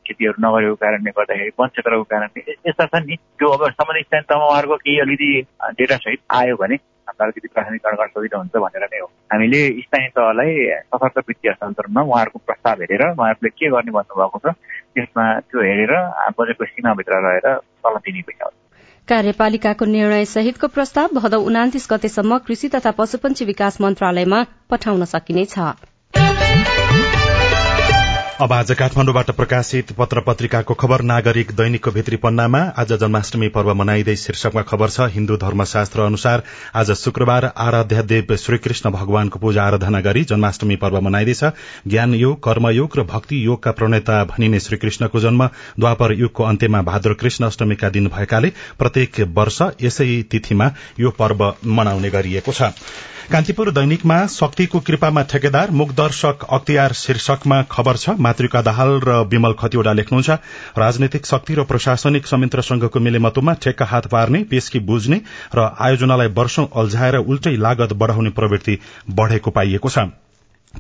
खेतीहरू 0.07 0.37
नगरेको 0.47 0.75
कारणले 0.83 1.11
गर्दाखेरि 1.19 1.51
वन 1.59 1.67
क्षेत्रको 1.75 2.03
कारणले। 2.15 2.51
यस्ता 2.69 2.85
छन् 2.95 3.07
नि। 3.09 3.15
त्यो 3.39 3.47
अब 3.55 3.69
सम्बन्धित 3.75 4.13
तहमा 4.15 4.45
उहाँहरूको 4.45 4.75
केही 4.85 4.99
अलिकति 5.05 5.31
डेटा 5.79 5.97
सहित 6.05 6.19
आयो 6.31 6.55
भने 6.63 6.77
हामीलाई 7.07 7.29
अलिकति 7.29 7.77
गर्न 7.85 8.07
सजिलो 8.07 8.38
हुन्छ 8.38 8.55
भनेर 8.65 8.83
नै 8.93 9.00
हो। 9.00 9.07
हामीले 9.33 9.62
स्थानीय 9.81 10.09
तहलाई 10.17 10.51
सशर्त 10.91 11.17
वित्तीय 11.27 11.51
हस्तान्तरणमा 11.51 12.01
उहाँहरूको 12.01 12.39
प्रस्ताव 12.45 12.81
हेरेर 12.81 13.03
उहाँहरूले 13.09 13.50
के 13.50 13.69
गर्ने 13.69 13.91
भन्नुभएको 13.97 14.38
छ 14.43 14.55
त्यसमा 14.95 15.25
त्यो 15.39 15.59
हेरेर 15.69 15.93
बजेटको 16.39 16.65
सीमाभित्र 16.65 17.24
रहेर 17.25 17.47
तल 17.85 17.97
दिने 18.05 18.21
पैसा 18.27 18.51
कार्यपालिकाको 19.07 19.85
निर्णय 19.85 20.25
सहितको 20.25 20.67
प्रस्ताव 20.75 21.09
भदौ 21.15 21.39
उनातिस 21.50 21.88
गतेसम्म 21.91 22.38
कृषि 22.45 22.67
तथा 22.75 22.91
पशुपन्छी 23.00 23.45
विकास 23.45 23.81
मन्त्रालयमा 23.81 24.39
पठाउन 24.69 25.05
सकिनेछ। 25.12 25.55
अब 28.42 28.54
आज 28.54 28.72
काठमाडौँबाट 28.72 29.30
प्रकाशित 29.32 29.92
पत्र 29.98 30.22
पत्रिकाको 30.22 30.74
खबर 30.74 31.01
नागरिक 31.01 31.51
दैनिकको 31.56 31.92
भित्री 31.92 32.18
पन्नामा 32.24 32.60
आज 32.77 32.92
जन्माष्टमी 32.94 33.48
पर्व 33.48 33.74
मनाइँदै 33.74 34.15
शीर्षकमा 34.15 34.62
खबर 34.62 34.89
छ 34.89 35.08
हिन्दू 35.12 35.38
धर्मशास्त्र 35.44 36.01
अनुसार 36.01 36.44
आज 36.75 36.92
शुक्रबार 37.04 37.46
आराध्य 37.58 38.04
देव 38.04 38.36
श्रीकृष्ण 38.36 38.92
भगवानको 38.92 39.39
पूजा 39.39 39.63
आराधना 39.63 40.01
गरी 40.01 40.24
जन्माष्टमी 40.25 40.75
पर्व 40.84 41.00
मनाइँदैछ। 41.01 41.44
ज्ञान 41.88 42.15
योग 42.15 42.44
कर्मयोग 42.44 42.98
र 42.98 43.04
भक्ति 43.13 43.46
योगका 43.46 43.72
प्रणेता 43.72 44.24
भनिने 44.36 44.60
श्रीकृष्णको 44.60 45.20
जन्म 45.20 45.48
द्वापर 45.80 46.13
युगको 46.20 46.44
अन्त्यमा 46.44 46.82
भाद्र 46.92 47.13
कृष्ण 47.15 47.46
अष्टमीका 47.46 47.89
दिन 47.89 48.08
भएकाले 48.18 48.51
प्रत्येक 48.80 49.20
वर्ष 49.39 49.62
यसै 49.82 50.22
तिथिमा 50.32 50.72
यो 51.00 51.15
पर्व 51.20 51.54
मनाउने 51.65 52.10
गरिएको 52.10 52.51
छ। 52.51 52.74
कान्तिपुर 53.25 53.70
दैनिकमा 53.72 54.15
शक्तिको 54.27 54.79
कृपामा 54.79 55.22
ठेकेदार 55.29 55.72
मुखदर्शक 55.72 56.44
अख्तियार 56.48 56.93
शीर्षकमा 56.93 57.62
खबर 57.71 57.97
छ। 57.97 58.13
मातृका 58.19 58.62
दाहाल 58.62 58.91
र 59.02 59.15
विमल 59.32 59.54
खतिवड़ा 59.60 59.93
लेख्नुहुन्छ। 59.93 60.30
राजनैतिक 60.78 61.26
शक्ति 61.26 61.56
र 61.56 61.63
प्रशासनिक 61.65 62.28
संयन्त्र 62.28 62.62
संघको 62.62 62.99
मिलेमतोमा 62.99 63.54
ठेक्का 63.63 63.86
हात 63.86 64.08
पार्ने 64.08 64.43
पेशकी 64.52 64.80
बुझ्ने 64.86 65.21
र 65.56 65.65
आयोजनालाई 65.88 66.28
वर्षौं 66.38 66.67
अल्झाएर 66.76 67.17
उल्टै 67.26 67.56
लागत 67.58 67.93
बढ़ाउने 67.95 68.30
प्रवृत्ति 68.38 68.78
बढ़ेको 69.12 69.52
पाइएको 69.52 69.89
छ। 69.89 70.06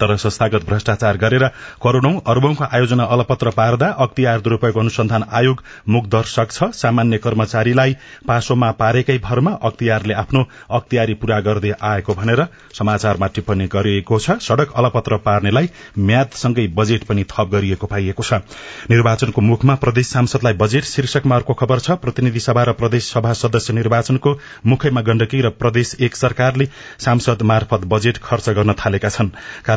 तर 0.01 0.15
संस्थागत 0.17 0.65
भ्रष्टाचार 0.67 1.17
गरेर 1.17 1.47
करोड़ौं 1.83 2.13
अरबौंको 2.27 2.63
आयोजना 2.65 3.03
अलपत्र 3.15 3.49
पार्दा 3.51 3.87
अख्तियार 4.05 4.41
दुरूपयोग 4.41 4.77
अनुसन्धान 4.79 5.23
आयोग 5.33 5.63
मुखदर्शक 5.89 6.51
छ 6.51 6.69
सामान्य 6.75 7.17
कर्मचारीलाई 7.25 7.95
पासोमा 8.27 8.71
पारेकै 8.79 9.17
भरमा 9.23 9.51
अख्तियारले 9.63 10.13
आफ्नो 10.15 10.45
अख्तियारी 10.71 11.13
पूरा 11.15 11.39
गर्दै 11.41 11.71
आएको 11.83 12.13
भनेर 12.15 12.45
समाचारमा 12.75 13.27
टिप्पणी 13.35 13.67
गरिएको 13.67 14.19
छ। 14.19 14.37
सड़क 14.41 14.73
अलपत्र 14.75 15.17
पार्नेलाई 15.25 15.69
म्यादसँगै 15.99 16.67
बजेट 16.75 17.03
पनि 17.05 17.23
थप 17.25 17.49
गरिएको 17.51 17.87
पाइएको 17.87 18.23
छ। 18.23 18.41
निर्वाचनको 18.89 19.41
मुखमा 19.41 19.75
प्रदेश 19.77 20.07
सांसदलाई 20.07 20.53
बजेट 20.55 20.83
शीर्षकमा 20.85 21.35
अर्को 21.35 21.53
खबर 21.53 21.79
छ। 21.79 21.97
प्रतिनिधि 22.03 22.39
सभा 22.39 22.63
र 22.63 22.71
प्रदेश 22.73 23.11
सभा 23.11 23.33
सदस्य 23.35 23.73
निर्वाचनको 23.73 24.37
मुखैमा 24.65 25.01
गण्डकी 25.01 25.41
र 25.41 25.49
प्रदेश 25.55 25.95
एक 26.01 26.15
सरकारले 26.15 26.65
सांसद 26.99 27.41
मार्फत 27.43 27.85
बजेट 27.87 28.17
खर्च 28.23 28.49
गर्न 28.51 28.73
थालेका 28.75 29.09
छन्। 29.09 29.29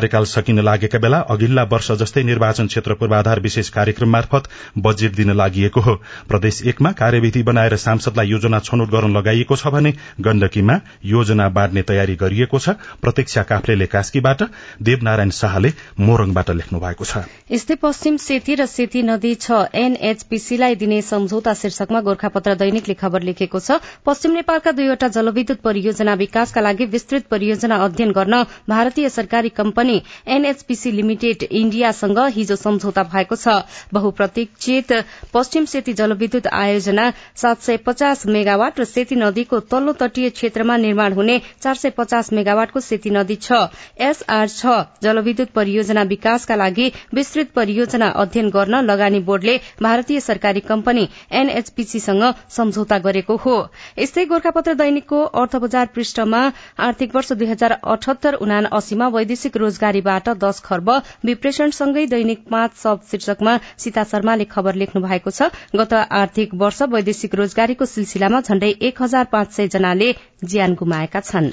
कार्यकाल 0.09 0.25
सकिन 0.25 0.59
लागेका 0.59 0.99
बेला 0.99 1.17
अघिल्ला 1.29 1.63
वर्ष 1.71 1.91
जस्तै 2.01 2.23
निर्वाचन 2.23 2.67
क्षेत्र 2.67 2.93
पूर्वाधार 2.95 3.39
विशेष 3.39 3.69
कार्यक्रम 3.69 4.09
मार्फत 4.09 4.49
बजेट 4.77 5.15
दिन 5.15 5.31
लागि 5.37 5.65
हो। 5.77 5.95
प्रदेश 6.27 6.61
एकमा 6.65 6.91
कार्यविधि 6.91 7.43
बनाएर 7.43 7.75
सांसदलाई 7.77 8.27
योजना 8.27 8.59
छनौट 8.59 8.89
गर्न 8.89 9.15
लगाइएको 9.17 9.55
छ 9.55 9.67
भने 9.69 9.93
गण्डकीमा 10.21 10.75
योजना 11.05 11.49
बाँड्ने 11.49 11.81
तयारी 11.83 12.15
गरिएको 12.15 12.59
छ। 12.59 12.69
प्रतीक्षा 13.01 13.43
काफ्लेले 13.43 13.85
कास्कीबाट 13.85 14.43
देवनारायण 14.81 15.29
शाहले 15.31 15.71
मोरङबाट 15.99 16.49
लेख्नु 16.51 16.79
भएको 16.79 17.05
छ। 17.05 17.23
यस्तै 17.51 17.75
पश्चिम 17.77 18.17
सेती 18.19 18.55
र 18.55 18.65
सेती 18.67 19.01
नदी 19.03 19.33
छ। 19.37 19.69
एनएचपीसीलाई 19.75 20.75
दिने 20.75 21.01
सम्झौता 21.03 21.53
शीर्षकमा 21.53 22.01
गोर्खापत्र 22.01 22.55
दैनिकले 22.55 22.93
खबर 22.95 23.21
लेखेको 23.23 23.59
छ। 23.59 23.79
पश्चिम 24.05 24.31
नेपालका 24.33 24.71
दुईवटा 24.71 25.07
जलविद्युत 25.09 25.61
परियोजना 25.61 26.13
विकासका 26.15 26.61
लागि 26.61 26.85
विस्तृत 26.89 27.27
परियोजना 27.29 27.75
अध्ययन 27.85 28.11
गर्न 28.11 28.43
भारतीय 28.69 29.09
सरकारी 29.09 29.49
कम्पनी 29.51 29.98
एनएचपीसी 30.27 30.91
लिमिटेड 30.91 31.43
इण्डियासँग 31.43 32.19
हिजो 32.35 32.55
सम्झौता 32.55 33.03
भएको 33.05 33.35
छ। 33.35 33.47
बहुप्रतीक्षित 33.93 34.93
पश्चिम 35.33 35.65
सेती 35.65 35.93
जलविद्युत 35.93 36.47
आयोजना 36.49 37.09
सात 37.35 37.61
सय 37.61 37.77
पचास 37.85 38.25
मेगावाट 38.27 38.79
र 38.79 38.83
सेती 38.85 39.15
नदीको 39.15 39.59
तल्लो 39.71 39.93
तटीय 39.99 40.29
क्षेत्रमा 40.31 40.77
निर्माण 40.79 41.13
हुने 41.13 41.39
चार 41.61 41.75
सय 41.75 41.89
पचास 41.97 42.31
मेगावाटको 42.33 42.79
सेती 42.81 43.09
नदी 43.09 43.35
छ। 43.37 43.51
एसआर 43.99 44.47
छ 44.49 44.77
जलविद्युत 45.03 45.49
परियोजना 45.55 46.03
विकासका 46.09 46.55
लागि 46.55 46.91
विस्तृत 47.13 47.51
परियोजना 47.55 48.07
अध्ययन 48.17 48.49
गर्न 48.49 48.81
लगानी 48.85 49.19
बोर्डले 49.21 49.57
भारतीय 49.81 50.19
सरकारी 50.21 50.59
कम्पनी 50.61 51.07
एनएचपीसीसँग 51.31 52.23
सम्झौता 52.49 52.97
गरेको 52.99 53.35
हो। 53.37 53.55
यस्तै 53.99 54.25
गोर्खापत्र 54.25 54.73
दैनिकको 54.75 55.21
अर्थ 55.41 55.55
बजार 55.57 55.85
पृष्ठमा 55.95 56.41
आर्थिक 56.79 57.15
वर्ष 57.15 57.31
दुई 57.33 57.47
हजार 57.47 57.71
अठहत्तर 57.71 58.33
उना 58.37 58.59
अस्सीमा 58.71 59.07
वैदेशिक 59.09 59.57
रोजगारीबाट 59.91 60.29
दश 60.37 60.59
खर्ब 60.61 60.89
विप्रेषणसँगै 61.25 62.05
दैनिक 62.07 62.43
पाँच 62.45 62.73
सब 62.77 63.01
शीर्षकमा 63.11 63.57
सीता 63.77 64.03
शर्माले 64.03 64.45
खबर 64.45 64.75
लेख्नु 64.75 65.01
भएको 65.01 65.31
छ। 65.31 65.49
गत 65.75 65.93
आर्थिक 66.13 66.53
वर्ष 66.55 66.81
वैदेशिक 66.93 67.35
रोजगारीको 67.35 67.85
सिलसिलामा 67.87 68.41
झण्डै 68.41 68.71
एक 68.81 69.01
हजार 69.01 69.25
पाँच 69.33 69.51
सय 69.51 69.67
जनाले 69.69 70.13
ज्यान 70.45 70.73
गुमाएका 70.75 71.19
छन्। 71.21 71.51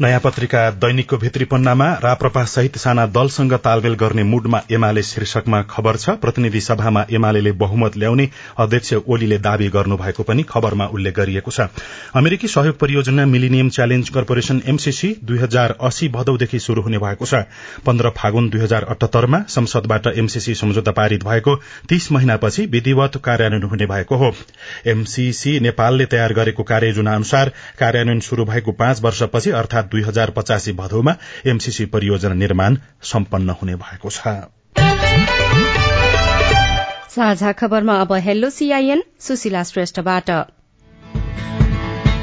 नयाँ 0.00 0.18
पत्रिका 0.20 0.58
दैनिकको 0.72 1.16
भित्री 1.18 1.44
पन्नामा 1.44 1.86
राप्रपा 2.02 2.42
सहित 2.44 2.76
साना 2.78 3.06
दलसँग 3.08 3.52
तालमेल 3.54 3.94
गर्ने 3.94 4.22
मूडमा 4.22 4.60
एमाले 4.72 5.02
शीर्षकमा 5.02 5.62
खबर 5.70 5.96
छ। 5.96 6.10
प्रतिनिधि 6.22 6.60
सभामा 6.60 7.04
एमाले 7.10 7.52
बहुमत 7.52 7.96
ल्याउने 7.96 8.28
अध्यक्ष 8.58 8.92
ओलीले 8.94 9.38
दावी 9.38 9.68
गर्नुभएको 9.68 10.22
पनि 10.22 10.42
खबरमा 10.42 10.86
उल्लेख 10.88 11.14
गरिएको 11.14 11.50
छ। 11.50 11.66
अमेरिकी 12.14 12.48
सहयोग 12.48 12.78
परियोजना 12.78 13.24
मिलिनियम 13.26 13.68
च्यालेन्ज 13.68 14.08
कर्पोरेशन 14.08 14.62
एमसीसी 14.66 15.10
दुई 15.24 15.38
हजार 15.38 15.74
अस्सी 15.80 16.08
भदौदेखि 16.08 16.58
शुरू 16.60 16.82
हुने 16.82 16.98
भएको 16.98 17.26
छ। 17.26 17.42
पन्ध्र 17.86 18.10
फागुन 18.16 18.48
दुई 18.50 18.60
हजार 18.60 18.84
अठहत्तरमा 18.86 19.42
संसदबाट 19.48 20.06
एमसीसी 20.14 20.54
सम्झौता 20.54 20.92
पारित 20.92 21.24
भएको 21.24 21.56
तीस 21.88 22.10
महिनापछि 22.12 22.66
विधिवत 22.68 23.20
कार्यान्वयन 23.24 23.64
हुने 23.64 23.86
भएको 23.86 24.16
हो। 24.16 24.32
एमसीसी 24.86 25.58
नेपालले 25.60 26.06
तयार 26.06 26.32
गरेको 26.34 26.62
कार्ययोजना 26.62 27.14
अनुसार 27.14 27.52
कार्यान्वयन 27.78 28.20
शुरू 28.20 28.44
भएको 28.44 28.78
पाँच 28.78 29.02
वर्षपछि 29.02 29.50
अर्थात 29.58 29.86
दुई 29.90 30.02
हजार 30.02 30.30
पचासी 30.36 30.72
भदौमा 30.80 31.12
एमसीसी 31.46 31.84
परियोजना 31.94 32.34
निर्माण 32.34 32.76
सम्पन्न 33.10 33.50
हुने 33.58 33.74
भएको 33.82 34.10
छ। 34.10 34.36
साझा 37.10 37.52
खबरमा 37.58 37.94
अब 38.00 38.12
हेलो 38.24 38.48
सीआईएन 38.50 39.02
सुशीला 39.20 39.62
श्रेष्ठबाट। 39.64 40.30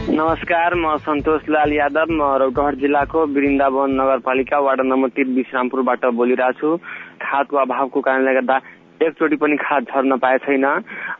नमस्कार 0.09 0.73
म 0.75 0.95
सन्तोष 1.05 1.41
लाल 1.49 1.71
यादव 1.73 2.11
म 2.11 2.21
रौतहट 2.41 2.75
जिल्लाको 2.79 3.19
वृन्दावन 3.35 3.89
नगरपालिका 3.99 4.57
वार्ड 4.59 4.81
नम्बर 4.81 5.09
तीन 5.17 5.33
विश्रामपुरबाट 5.35 6.05
बोलिरहेको 6.19 6.59
छु 6.59 6.77
खादको 7.25 7.57
अभावको 7.57 8.01
कारणले 8.07 8.33
गर्दा 8.33 8.57
एकचोटि 9.03 9.35
पनि 9.35 9.55
खाद 9.55 9.83
झर्न 9.83 10.17
पाए 10.17 10.37
छैन। 10.37 10.65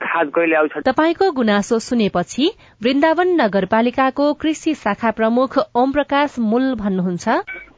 खाद 0.03 0.27
कहिले 0.29 0.55
आउँछ? 0.55 0.77
तपाईँको 0.85 1.31
गुनासो 1.31 1.79
सुनेपछि 1.79 2.51
वृन्दावन 2.83 3.27
नगरपालिकाको 3.41 4.33
कृषि 4.33 4.73
शाखा 4.73 5.11
प्रमुख 5.11 5.57
ओम 5.75 5.91
प्रकाश 5.91 6.35
मूल 6.39 6.75
भन्नुहुन्छ। 6.75 7.27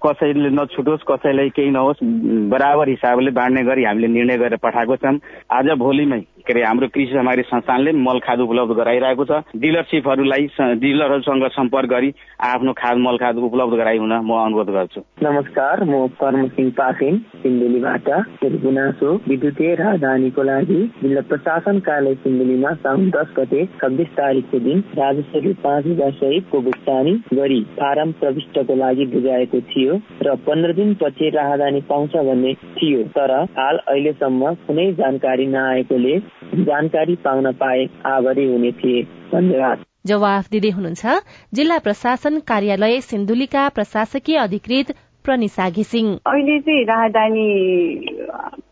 कसैले 0.05 0.49
नछुटोस् 0.49 1.07
कसैलाई 1.12 1.49
केही 1.49 1.69
नहोस् 1.69 2.03
बराबर 2.49 2.89
हिसाबले 2.89 3.31
बाँड्ने 3.31 3.63
गरी 3.63 3.83
हामीले 3.83 4.07
निर्णय 4.07 4.38
गरेर 4.38 4.57
पठाएको 4.63 4.95
छौँ 4.95 5.17
आज 5.51 5.65
भोलिमै 5.77 6.19
के 6.47 6.53
अरे 6.53 6.63
हाम्रो 6.63 6.88
कृषि 6.95 7.12
सामग्री 7.13 7.43
संस्थानले 7.43 7.91
मल 7.99 8.19
खाद 8.25 8.39
उपलब्ध 8.41 8.71
गराइरहेको 8.75 9.25
छ। 9.25 9.60
डिलरसिपहरूलाई 9.60 10.47
डिलरहरूसँग 10.79 11.47
सम्पर्क 11.53 11.89
गरी 11.89 12.13
आफ्नो 12.47 12.73
खाद 12.73 12.97
मल 12.97 13.17
खाद 13.17 13.38
उपलब्ध 13.47 13.77
गराइ 13.77 13.97
हुन 13.97 14.13
म 14.23 14.38
अनुरोध 14.38 14.69
गर्छु। 14.71 15.01
नमस्कार 15.23 15.83
म 15.83 16.07
कर्म 16.21 16.47
सिंह 16.55 16.71
पाटिन 16.77 17.17
सिन्धुलीबाट 17.43 18.10
मेरो 18.43 18.57
गुनासो 18.60 19.13
विद्युतीय 19.27 19.73
राजधानीको 19.75 20.43
लागि 20.43 20.79
जिल्ला 21.01 21.21
प्रशासन 21.27 21.79
कार्यालय 21.81 22.15
सिन्धुलीमा 22.23 22.71
साउन 22.86 23.10
दस 23.10 23.33
गते 23.38 23.65
छब्बिस 23.75 24.07
तारिकको 24.17 24.60
दिन 24.67 24.83
राजस्व 24.97 25.51
पाँच 25.63 25.86
हजार 25.88 26.12
सहितको 26.13 26.62
भुक्तानी 26.62 27.13
गरी 27.33 27.60
फारम 27.75 28.12
प्रविष्टको 28.21 28.75
लागि 28.75 29.05
बुझाएको 29.13 29.62
थियो 29.67 29.99
र 30.23 30.36
पन्ध्र 30.47 30.73
दिनपछि 30.79 31.29
राहदानी 31.36 31.81
पाउँछ 31.89 32.15
भन्ने 32.29 32.53
थियो। 32.77 33.03
तर 33.17 33.31
हाल 33.57 33.77
अहिलेसम्म 33.88 34.53
कुनै 34.67 34.91
जानकारी 34.95 35.47
नआएकोले 35.47 36.15
जानकारी 36.43 37.15
पाउन 37.15 37.52
पाए 37.52 37.86
आभारी 38.06 38.45
हुने 38.52 38.71
थिए। 38.71 39.04
धन्यवाद। 39.32 39.86
जवाफ 40.06 40.50
दिँदै 40.50 40.69
हुनुहुन्छ 40.69 41.06
जिल्ला 41.54 41.78
प्रशासन 41.78 42.39
कार्यालय 42.39 43.00
सिन्धुलीका 43.02 43.69
प्रशासकीय 43.69 44.38
अधिकृत 44.38 44.95
प्रनिसा 45.26 45.69
घिसिङ। 45.69 46.06
अहिले 46.28 46.60
चाहिँ 46.60 46.84
राहदानी 46.86 47.47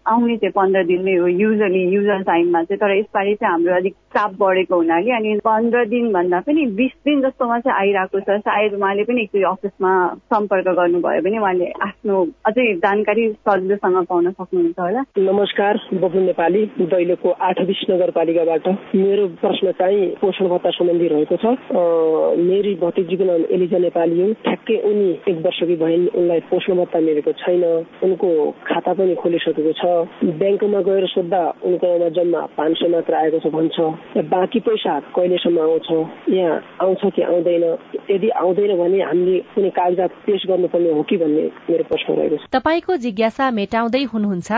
आउने 0.08 0.36
चाहिँ 0.38 0.52
पन्ध्र 0.56 0.84
दिनमै 0.86 1.16
हो 1.18 1.28
युजली 1.28 1.82
युजल 1.94 2.22
टाइममा 2.24 2.64
चाहिँ 2.64 2.80
तर 2.80 2.92
यसपालि 2.98 3.34
चाहिँ 3.36 3.52
हाम्रो 3.52 3.76
अलिक 3.76 3.94
चाप 4.16 4.32
बढेको 4.40 4.76
हुनाले 4.76 5.12
अनि 5.12 5.34
पन्ध्र 5.46 5.86
दिन 5.90 6.12
भन्दा 6.14 6.40
पनि 6.46 6.66
बिस 6.78 6.92
दिन 7.06 7.22
जस्तोमा 7.22 7.60
चाहिँ 7.60 7.78
आइरहेको 7.80 8.20
छ। 8.20 8.38
सायद 8.46 8.74
उहाँले 8.74 9.04
पनि 9.04 9.22
एकचोटि 9.22 9.44
अफिसमा 9.50 9.92
सम्पर्क 10.34 10.68
गर्नुभयो 10.78 11.22
भने 11.26 11.38
उहाँले 11.40 11.72
आफ्नो 11.88 12.16
अझै 12.46 12.66
जानकारी 12.86 13.24
सजिलोसँग 13.50 13.98
पाउन 14.06 14.32
सक्नुहुन्छ 14.32 14.80
होला। 14.80 15.02
नमस्कार 15.32 15.74
बबु 16.02 16.20
नेपाली 16.20 16.62
दैलोको 16.94 17.30
आठ 17.50 17.62
बिस 17.66 17.82
नगरपालिकाबाट। 17.90 18.68
मेरो 18.96 19.28
प्रश्न 19.42 19.72
चाहिँ 19.82 20.06
पोषण 20.22 20.48
भत्ता 20.54 20.70
सम्बन्धी 20.78 21.08
रहेको 21.08 21.36
छ। 21.42 21.46
मेरी 22.46 22.76
भतिजीको 22.84 23.26
नाम 23.26 23.42
एलिजा 23.58 23.78
नेपाली 23.90 24.22
हो। 24.22 24.32
ठ्याक्कै 24.46 24.78
उनी 24.92 25.10
एक 25.30 25.38
वर्षकी 25.46 25.76
भइन् 25.82 26.08
उनलाई 26.14 26.40
पोषण 26.54 26.78
भत्ता 26.78 27.00
मिलेको 27.10 27.32
छैन। 27.42 27.64
उनको 28.06 28.30
खाता 28.70 28.94
पनि 28.94 29.16
खोलिसकेको 29.16 29.74
छ। 29.82 29.95
ब्याङ्कमा 30.40 30.82
गएर 30.88 31.06
सोद्धा 31.08 31.42
उनको 31.66 31.86
नाममा 31.88 32.10
जम्मा 32.18 32.42
पाँच 32.58 32.78
सय 32.80 32.90
मात्र 32.94 33.14
आएको 33.16 33.40
छ 33.40 33.48
भन्छ। 33.56 33.78
बाँकी 34.34 34.60
पैसा 34.68 35.00
कहिलेसम्म 35.16 35.60
आउँछ? 35.62 35.90
यहाँ 36.30 36.56
आउँछ 36.82 37.02
कि 37.16 37.22
आउँदैन? 37.22 37.64
यदि 38.12 38.30
आउँदैन 38.42 38.78
भने 38.78 39.02
हामीले 39.02 39.40
कुनै 39.56 39.70
कागजात 39.70 40.12
पेश 40.26 40.42
गर्नुपर्ने 40.48 40.92
हो 40.94 41.04
कि 41.10 41.18
भन्ने 41.18 41.46
मेरो 41.70 41.84
प्रश्न 41.92 42.14
रहेको 42.14 42.38
छ। 42.38 42.50
तपाईँको 42.56 42.96
जिज्ञासा 43.06 43.52
मेटाउँदै 43.52 44.04
हुनुहुन्छ 44.14 44.52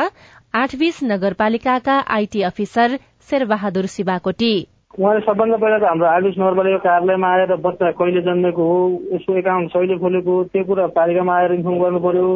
आठ 0.56 0.76
बीस 0.80 1.04
नगरपालिकाका 1.04 1.95
आइटी 2.17 2.41
अफिसर 2.50 2.97
शेरबहादुर 3.30 3.86
शिवाकोटी। 3.95 4.56
उहाँले 4.97 5.19
सबभन्दा 5.21 5.58
पहिला 5.62 5.78
त 5.78 5.84
हाम्रो 5.84 6.08
आयुष 6.10 6.38
नगरपालिका 6.41 6.78
कार्यालयमा 6.82 7.28
आएर 7.30 7.56
बच्चा 7.62 7.91
कहिले 8.00 8.21
जन्मेको 8.26 8.63
हो 8.65 8.78
यसको 9.13 9.36
एकाउन्ट 9.38 9.69
कहिले 9.73 9.97
खोलेको 10.02 10.34
त्यो 10.50 10.63
कुरा 10.63 10.86
पालिकामा 10.97 11.34
आएर 11.38 11.52
इन्फर्म 11.54 11.78
गर्नु 11.84 12.00
पर्यो। 12.02 12.28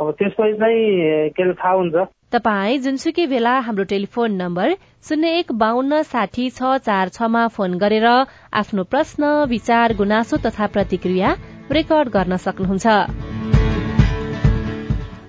अब 0.00 0.10
त्यसपछि 0.20 0.54
चाहिँ 0.60 1.30
के 1.32 1.42
अरे 1.42 1.54
थाहा 1.56 1.74
हुन्छ। 1.80 1.96
तपाई 2.32 2.78
जुनसुकै 2.82 3.24
बेला 3.30 3.52
हाम्रो 3.66 3.84
टेलिफोन 3.92 4.36
नम्बर 4.40 4.74
शून्य 5.08 5.32
एक 5.38 5.50
बान्न 5.62 6.02
साठी 6.10 6.44
छ 6.58 6.70
चार 6.86 7.10
छमा 7.16 7.42
फोन 7.56 7.74
गरेर 7.80 8.06
आफ्नो 8.60 8.84
प्रश्न 8.92 9.32
विचार 9.54 9.96
गुनासो 9.98 10.42
तथा 10.46 10.70
प्रतिक्रिया 10.76 11.34
रेकर्ड 11.78 12.16
गर्न 12.16 12.36
सक्नुहुन्छ। 12.46 13.29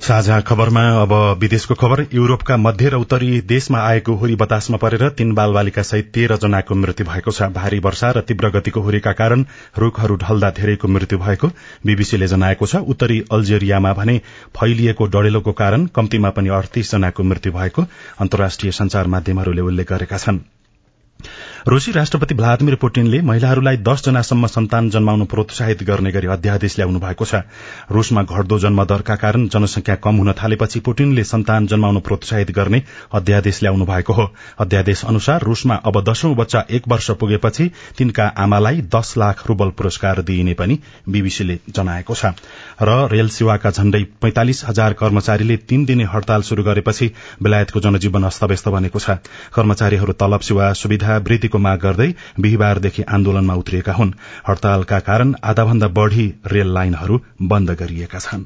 साझा 0.01 0.39
खबरमा 0.41 0.81
अब 1.01 1.11
विदेशको 1.39 1.75
खबर। 1.75 2.01
युरोपका 2.13 2.55
मध्य 2.57 2.89
र 2.89 2.95
उत्तरी 2.95 3.41
देशमा 3.43 3.79
आएको 3.79 4.13
हुरी 4.13 4.35
बतासमा 4.35 4.77
परेर 4.77 5.09
तीन 5.09 5.33
बाल 5.33 5.51
बालिका 5.53 5.81
सहित 5.81 6.09
तेह्र 6.13 6.37
जनाको 6.37 6.75
मृत्यु 6.75 7.05
भएको 7.05 7.31
छ। 7.31 7.49
भारी 7.53 7.79
वर्षा 7.79 8.09
र 8.11 8.21
तीव्र 8.21 8.49
गतिको 8.49 8.81
हुरीका 8.81 9.11
कारण 9.13 9.45
रूखहरू 9.77 10.15
ढल्दा 10.17 10.49
धेरैको 10.57 10.87
मृत्यु 10.87 11.19
भएको 11.19 11.47
बीबीसीले 11.85 12.27
जनाएको 12.27 12.65
छ। 12.65 12.81
उत्तरी 12.87 13.19
अल्जेरियामा 13.31 13.93
भने 13.93 14.17
फैलिएको 14.57 15.05
डढेलोको 15.07 15.51
कारण 15.53 15.85
कम्तीमा 15.93 16.29
पनि 16.31 16.49
अडतीस 16.51 16.91
जनाको 16.91 17.23
मृत्यु 17.23 17.53
भएको 17.53 17.85
अन्तर्राष्ट्रिय 18.19 18.71
संचार 18.73 19.07
माध्यमहरूले 19.07 19.61
उल्लेख 19.61 19.93
गरेका 19.93 20.17
छनृ। 20.17 20.41
रूसी 21.67 21.91
राष्ट्रपति 21.91 22.35
भ्लादिमिर 22.35 22.75
पुटिनले 22.75 23.21
महिलाहरूलाई 23.21 23.77
दस 23.77 24.03
जनासम्म 24.05 24.47
सन्तान 24.47 24.89
जन्माउनु 24.89 25.25
प्रोत्साहित 25.25 25.83
गर्ने 25.83 26.11
गरी 26.11 26.27
अध्यादेश 26.27 26.77
ल्याउनु 26.77 26.99
भएको 26.99 27.25
छ। 27.25 27.41
रूसमा 27.91 28.23
घट्दो 28.23 28.57
जन्मदरका 28.59 29.15
कारण 29.15 29.47
जनसंख्या 29.47 29.95
कम 29.95 30.15
हुन 30.15 30.31
थालेपछि 30.33 30.79
पुटिनले 30.79 31.23
सन्तान 31.23 31.67
जन्माउनु 31.67 31.99
प्रोत्साहित 31.99 32.51
गर्ने 32.51 32.81
अध्यादेश 33.13 33.61
ल्याउनु 33.61 33.85
भएको 33.85 34.13
हो। 34.13 34.29
अध्यादेश 34.59 35.03
अनुसार 35.05 35.41
रूसमा 35.41 35.75
अब 35.85 36.01
दशौं 36.03 36.33
बच्चा 36.35 36.63
एक 36.71 36.87
वर्ष 36.87 37.11
पुगेपछि 37.21 37.69
तिनका 37.97 38.25
आमालाई 38.37 38.81
दस 38.89 39.13
लाख 39.17 39.45
रूबल 39.47 39.69
पुरस्कार 39.77 40.21
दिइने 40.21 40.53
पनि 40.53 40.79
बीबीसीले 41.09 41.59
जनाएको 41.69 42.15
छ। 42.15 42.33
र 42.81 43.07
रेल 43.11 43.29
सेवाका 43.29 43.71
झण्डै 43.71 44.03
पैंतालिस 44.21 44.63
हजार 44.65 44.93
कर्मचारीले 44.93 45.57
तीन 45.69 45.85
दिने 45.85 46.09
हड़ताल 46.09 46.41
शुरू 46.41 46.63
गरेपछि 46.63 47.11
बेलायतको 47.43 47.79
जनजीवन 47.79 48.23
अस्तव्यस्त 48.23 48.67
बनेको 48.69 48.99
छ। 48.99 49.21
कर्मचारीहरू 49.53 50.13
तलब 50.17 50.39
सेवा 50.41 50.73
सुविधा 50.73 51.19
वृद्धिको 51.51 51.59
माग 51.59 51.79
गर्दै 51.79 52.09
बिहिबारदेखि 52.39 53.03
आन्दोलनमा 53.09 53.53
उत्रिएका 53.55 53.93
हुन्। 53.93 54.13
हड़तालका 54.47 54.99
कारण 55.01 55.35
आधाभन्दा 55.43 55.87
बढ़ी 55.89 56.25
रेल 56.47 56.73
लाइनहरू 56.73 57.19
बन्द 57.43 57.69
गरिएका 57.79 58.19
छन्। 58.19 58.43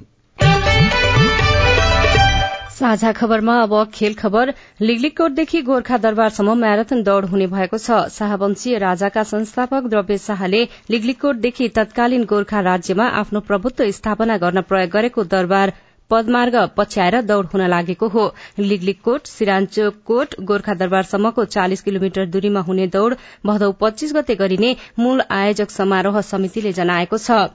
साझा 2.75 3.11
खबरमा 3.11 3.55
अब 3.61 3.73
खेल 3.93 4.13
खबर। 4.13 4.53
लिगलिकोटदेखि 4.81 5.61
गोर्खा 5.61 5.97
दरबारसम्म 5.97 6.55
म्याराथन 6.59 7.03
दौड़ 7.03 7.25
हुने 7.25 7.47
भएको 7.47 7.77
छ। 7.77 8.11
शाहवंशीय 8.11 8.77
राजाका 8.77 9.23
संस्थापक 9.23 9.87
द्रव्य 9.87 10.17
शाहले 10.17 10.61
लिगलिकोटदेखि 10.91 11.69
तत्कालीन 11.69 12.23
गोर्खा 12.25 12.59
राज्यमा 12.61 13.07
आफ्नो 13.15 13.39
प्रभुत्व 13.39 13.91
स्थापना 13.91 14.37
गर्न 14.37 14.61
प्रयोग 14.61 14.89
गरेको 14.91 15.23
दरबार 15.23 15.73
पदमार्ग 16.11 16.55
पछ्याएर 16.77 17.21
दौड़ 17.23 17.45
हुन 17.47 17.61
लागेको 17.69 18.07
हो। 18.07 18.23
लिगलिकोट 18.61 19.27
सिराञ्चोकोट 19.27 20.35
गोर्खा 20.43 20.73
दरबारसम्मको 20.75 21.45
चालिस 21.55 21.81
किलोमिटर 21.81 22.25
दूरीमा 22.27 22.61
हुने 22.61 22.87
दौड़ 22.93 23.13
भदौ 23.45 23.71
पच्चीस 23.81 24.13
गते 24.15 24.35
गरिने 24.35 24.75
मूल 24.99 25.21
आयोजक 25.33 25.69
समारोह 25.71 26.21
समितिले 26.23 26.73
जनाएको 26.73 27.17
छ। 27.19 27.45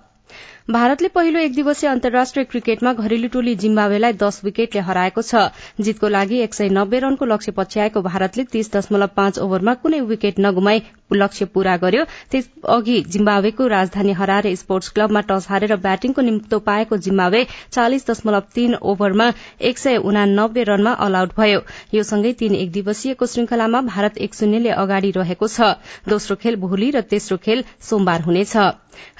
भारतले 0.70 1.08
पहिलो 1.08 1.40
एक 1.40 1.54
दिवसीय 1.54 1.88
अन्तर्राष्ट्रिय 1.90 2.44
क्रिकेटमा 2.44 2.92
घरेलु 2.94 3.28
टोली 3.28 3.54
जिम्बावेलाई 3.56 4.12
दस 4.18 4.40
विकेटले 4.44 4.80
हराएको 4.82 5.22
छ। 5.22 5.48
जितको 5.80 6.08
लागि 6.08 6.38
एक 6.42 6.54
सय 6.54 6.68
नब्बे 6.72 6.98
रनको 7.00 7.24
लक्ष्य 7.26 7.52
पछ्याएको 7.52 8.02
भारतले 8.02 8.44
तीस 8.52 8.72
दशमलव 8.72 9.10
पाँच 9.16 9.38
ओभरमा 9.38 9.74
कुनै 9.82 10.00
विकेट 10.10 10.38
नगुमाई 10.40 10.82
लक्ष्य 11.14 11.44
पूरा 11.46 11.76
गर्यो। 11.76 12.04
त्यसअघि 12.30 13.00
जिम्बावेको 13.08 13.66
राजधानी 13.66 14.12
हरारे 14.12 14.54
स्पोर्ट्स 14.56 14.88
क्लबमा 14.90 15.20
टस 15.28 15.46
हारेर 15.48 15.76
ब्याटिङको 15.78 16.22
निम्तो 16.22 16.58
पाएको 16.60 16.96
जिम्बावे 16.98 17.46
चालिस 17.72 18.06
दशमलव 18.10 18.42
तीन 18.54 18.74
ओभरमा 18.74 19.32
एक 19.60 19.78
सय 19.78 19.96
उनानब्बे 20.04 20.62
रनमा 20.64 20.92
अल 21.00 21.14
आउट 21.14 21.32
भयो। 21.38 21.60
यो 21.94 22.02
सँगै 22.02 22.32
तीन 22.34 22.54
एक 22.56 22.70
दिवसीयको 22.72 23.26
श्रृंखलामा 23.26 23.80
भारत 23.88 24.18
एक 24.18 24.34
शून्यले 24.34 24.70
अगाडि 24.76 25.10
रहेको 25.12 25.48
छ। 25.48 25.74
दोस्रो 26.08 26.36
खेल 26.36 26.56
भोलि 26.58 26.90
र 26.90 27.00
तेस्रो 27.02 27.36
खेल 27.38 27.64
सोमबार 27.80 28.20
हुनेछ। 28.22 28.56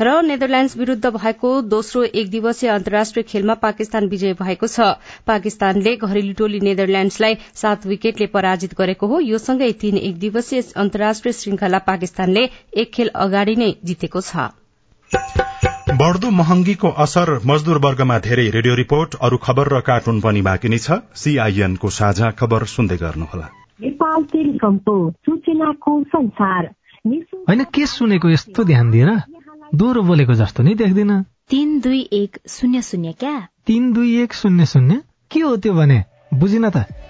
र 0.00 0.12
नेदरल्याण्ड्स 0.22 0.76
विरूद्ध 0.76 1.07
भएको 1.09 1.50
दोस्रो 1.64 2.03
एक 2.05 2.31
दिवसीय 2.31 2.70
अन्तर्राष्ट्रिय 2.70 3.22
खेलमा 3.24 3.55
पाकिस्तान 3.57 4.07
विजय 4.09 4.33
भएको 4.37 4.66
छ। 4.66 4.88
पाकिस्तानले 5.26 5.94
घरेलु 5.98 6.33
टोली 6.37 6.61
नेदरल्याण्ड्सलाई 6.61 7.35
सात 7.55 7.87
विकेटले 7.87 8.26
पराजित 8.29 8.74
गरेको 8.76 9.07
हो। 9.07 9.20
यो 9.22 9.38
सँगै 9.40 9.70
तीन 9.81 9.96
एक 9.98 10.18
दिवसीय 10.18 10.62
अन्तर्राष्ट्रिय 10.76 11.33
श्रृंखला 11.33 11.79
पाकिस्तानले 11.81 12.49
एक 12.77 12.93
खेल 12.95 13.09
अगाडि 13.16 13.57
नै 13.57 13.71
जितेको 13.85 14.21
छ। 14.21 14.49
बढ़दो 16.01 16.31
महँगीको 16.31 16.88
असर 17.05 17.31
मजदूर 17.47 17.79
वर्गमा 17.79 18.19
धेरै। 18.19 18.49
रेडियो 18.51 18.75
रिपोर्ट 18.75 19.14
अरू 19.21 19.37
खबर 19.37 19.69
र 19.69 19.81
कार्टुन 19.81 20.21
पनि 20.21 20.43
बाँकी 20.43 20.69
नै 20.69 20.79
छ। 20.79 21.01
सीआईएनको 21.14 21.90
साझा 21.90 22.31
खबर 22.31 22.64
सुन्दै 22.75 22.97
गर्नुहोला। 22.97 23.49
नेपाल 23.81 24.25
टेलिकमको 24.33 24.95
सूचनाको 25.11 25.93
संसार। 26.09 26.71
होइन 27.49 27.64
के 27.75 27.87
सुनेको 27.87 28.31
यस्तो 28.31 28.64
ध्यान 28.64 28.90
दिएर 28.90 29.11
दोहोरो 29.75 30.03
बोलेको 30.03 30.35
जस्तो 30.35 30.62
नि 30.62 30.75
देख्दिन। 30.75 31.23
तीन 31.51 31.79
दुई 31.81 32.01
एक 32.12 32.38
शून्य 32.49 32.83
शून्य 32.83 33.12
क्या? 33.12 33.37
तीन 33.66 33.93
दुई 33.93 34.11
एक 34.23 34.33
शून्य 34.33 34.66
शून्य? 34.66 35.03
के 35.31 35.40
हो 35.40 35.57
त्यो 35.57 35.73
भने? 35.75 36.05
बुझिन 36.35 36.69
त। 36.71 37.10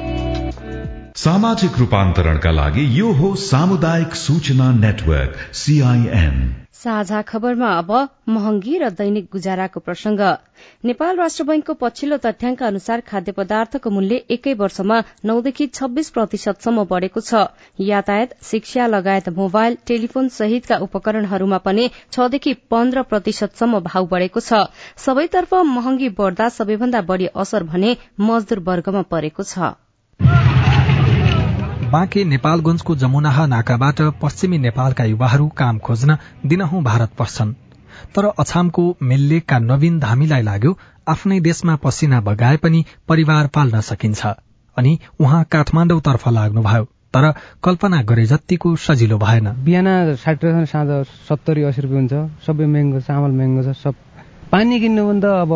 सामाजिक 1.17 1.77
रूपान्तरणका 1.77 2.51
लागि 2.51 2.83
यो 2.97 3.11
हो 3.13 3.29
सामुदायिक 3.37 4.13
सूचना 4.15 4.69
नेटवर्क 4.73 5.33
सीआईएन 5.53 6.37
साझा 6.73 7.21
खबरमा 7.21 7.71
अब 7.77 7.91
महँगी 8.29 8.77
र 8.77 8.89
दैनिक 8.91 9.27
गुजाराको 9.31 9.79
प्रसंग। 9.79 10.19
नेपाल 10.85 11.17
राष्ट्र 11.17 11.43
बैंकको 11.43 11.73
पछिल्लो 11.81 12.17
तथ्याङ्क 12.17 12.63
अनुसार 12.63 13.01
खाद्य 13.01 13.31
पदार्थको 13.31 13.89
मूल्य 13.89 14.21
एकै 14.29 14.53
वर्षमा 14.53 15.01
नौदेखि 15.25 15.67
छब्बीस 15.69 16.09
प्रतिशतसम्म 16.09 16.87
बढ़ेको 16.87 17.21
छ। 17.21 17.43
यातायात 17.81 18.33
शिक्षा 18.43 18.87
लगायत 18.87 19.29
मोबाइल 19.35 19.77
टेलिफोन 19.87 20.29
सहितका 20.31 20.79
उपकरणहरूमा 20.87 21.57
पनि 21.67 21.89
छदेखि 22.11 22.53
पन्ध्र 22.71 23.03
प्रतिशतसम्म 23.11 23.83
भाव 23.83 24.07
बढ़ेको 24.07 24.39
छ। 24.41 24.63
सबैतर्फ 25.05 25.53
महँगी 25.75 26.09
बढ़दा 26.17 26.49
सबैभन्दा 26.57 27.01
बढ़ी 27.13 27.31
असर 27.37 27.69
भने 27.69 27.95
मजदूर 28.21 28.65
वर्गमा 28.65 29.07
परेको 29.11 29.43
छ। 29.45 29.73
बाँके 31.91 32.23
नेपालगंजको 32.25 32.95
जमुनाहा 32.95 33.45
नाकाबाट 33.47 34.01
पश्चिमी 34.21 34.57
नेपालका 34.59 35.03
युवाहरू 35.05 35.47
काम 35.57 35.77
खोज्न 35.79 36.15
दिनहुँ 36.45 36.81
भारत 36.83 37.11
पर्छन्। 37.19 37.51
तर 38.15 38.25
अछामको 38.39 38.83
मेल्लेकका 39.03 39.57
नवीन 39.61 39.99
धामीलाई 39.99 40.41
लाग्यो 40.41 40.71
आफ्नै 41.09 41.39
देशमा 41.41 41.75
पसिना 41.83 42.19
बगाए 42.21 42.57
पनि 42.57 42.83
परिवार 43.07 43.47
पाल्न 43.47 43.81
सकिन्छ। 43.81 44.25
अनि 44.77 44.97
उहाँ 45.19 45.43
काठमाडौँतर्फ 45.51 46.27
लाग्नुभयो 46.29 46.83
तर 47.13 47.31
कल्पना 47.63 48.01
गरे 48.03 48.25
जतिको 48.25 48.75
सजिलो 48.77 49.17
भएन। 49.17 49.51
बिहान 49.65 50.15
साठी 50.15 50.65
साँझ 50.65 51.03
सत्तरी 51.27 51.63
अस्सी 51.63 51.81
रुपियाँ 51.81 51.99
हुन्छ 51.99 52.45
सबै 52.47 52.65
महँगो 52.67 52.99
चामल 53.01 53.31
महँगो 53.35 53.63
छ 53.63 53.75
सब 53.83 53.95
पानी 54.51 54.79
किन्नु 54.79 55.07
पनि 55.09 55.21
त 55.21 55.35
अब 55.43 55.51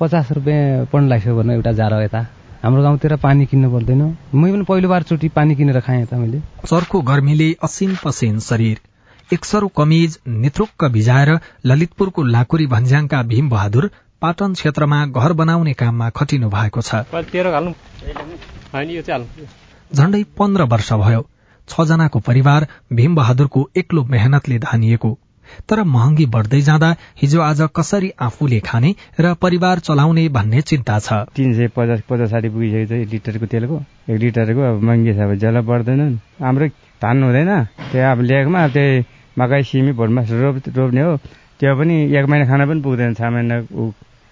पचास 0.00 0.32
रुपियाँ 0.32 0.86
पढ्न 0.92 1.08
लाग्छ 1.08 1.28
भने 1.28 1.54
एउटा 1.54 1.72
जारो 1.76 2.00
यता। 2.00 2.26
हाम्रो 2.62 2.82
गाउँतिर 2.82 3.14
पानी 3.16 3.44
किन्नु 3.46 3.70
पर्दैन। 3.70 4.00
मै 4.34 4.50
पनि 4.52 4.64
पहिलो 4.64 4.88
बार 4.88 5.02
चोटि 5.02 5.28
पानी 5.30 5.54
किनेर 5.54 5.80
खाएँ 5.80 6.06
त 6.06 6.14
मैले। 6.14 6.40
चर्को 6.66 7.00
गर्मीले 7.00 7.48
असिन 7.62 7.94
पसिन 8.04 8.38
शरीर। 8.40 8.78
एकसरो 9.30 9.68
कमिज 9.68 10.18
नेत्रुक्क 10.26 10.84
भिजाएर 10.90 11.30
ललितपुरको 11.66 12.22
लाकुरी 12.24 12.66
भन्ज्याङका 12.66 13.22
भीम 13.22 13.48
बहादुर 13.48 13.90
पाटन 14.20 14.52
क्षेत्रमा 14.52 14.98
घर 15.06 15.32
बनाउने 15.32 15.72
काममा 15.74 16.10
खटिनु 16.10 16.48
भएको 16.50 16.80
छ। 16.82 17.06
झण्डै 19.94 20.22
पन्ध्र 20.38 20.62
वर्ष 20.64 20.92
भयो। 20.92 21.22
छ 21.68 21.86
जनाको 21.86 22.18
परिवार 22.26 22.66
भीम 22.92 23.14
बहादुरको 23.14 23.68
एक्लो 23.76 24.04
मेहनतले 24.04 24.58
धानिएको। 24.58 25.10
तर 25.68 25.82
महँगी 25.84 26.26
बढ्दै 26.26 26.60
जाँदा 26.60 26.94
हिजो 27.22 27.40
आज 27.40 27.60
कसरी 27.76 28.10
आफूले 28.20 28.60
खाने 28.60 28.94
र 29.20 29.34
परिवार 29.42 29.78
चलाउने 29.80 30.28
भन्ने 30.28 30.60
चिन्ता 30.62 30.98
छ। 30.98 31.12
तिन 31.34 31.54
सय 31.54 31.68
पचास 31.76 32.00
पचास 32.08 32.30
साठी 32.30 32.48
पुगिसकेको 32.48 32.88
छ 32.88 32.92
एक 33.02 33.08
लिटरको 33.12 33.46
तेलको। 33.46 33.76
एक 34.10 34.18
लिटरको 34.20 34.60
अब 34.60 34.82
महँगी 34.82 35.14
छ 35.14 35.18
अब 35.18 35.34
ज्याला 35.38 35.60
बढ्दैन 35.64 36.00
हाम्रो 36.42 36.66
धान 37.02 37.22
हुँदैन। 37.22 37.52
त्यो 37.92 38.10
अब 38.12 38.18
ल्याएकोमा 38.28 38.66
त्यही 38.74 39.04
मकै 39.38 39.62
सिमी 39.62 39.92
भोटमा 39.98 40.22
रोप 40.30 40.56
रोप्ने 40.76 41.02
हो। 41.02 41.16
त्यो 41.58 41.74
पनि 41.78 41.94
एक 42.18 42.24
महिना 42.30 42.44
खाना 42.46 42.64
पनि 42.66 42.80
पुग्दैन 42.82 43.14
छ। 43.14 43.20
महिना 43.34 43.56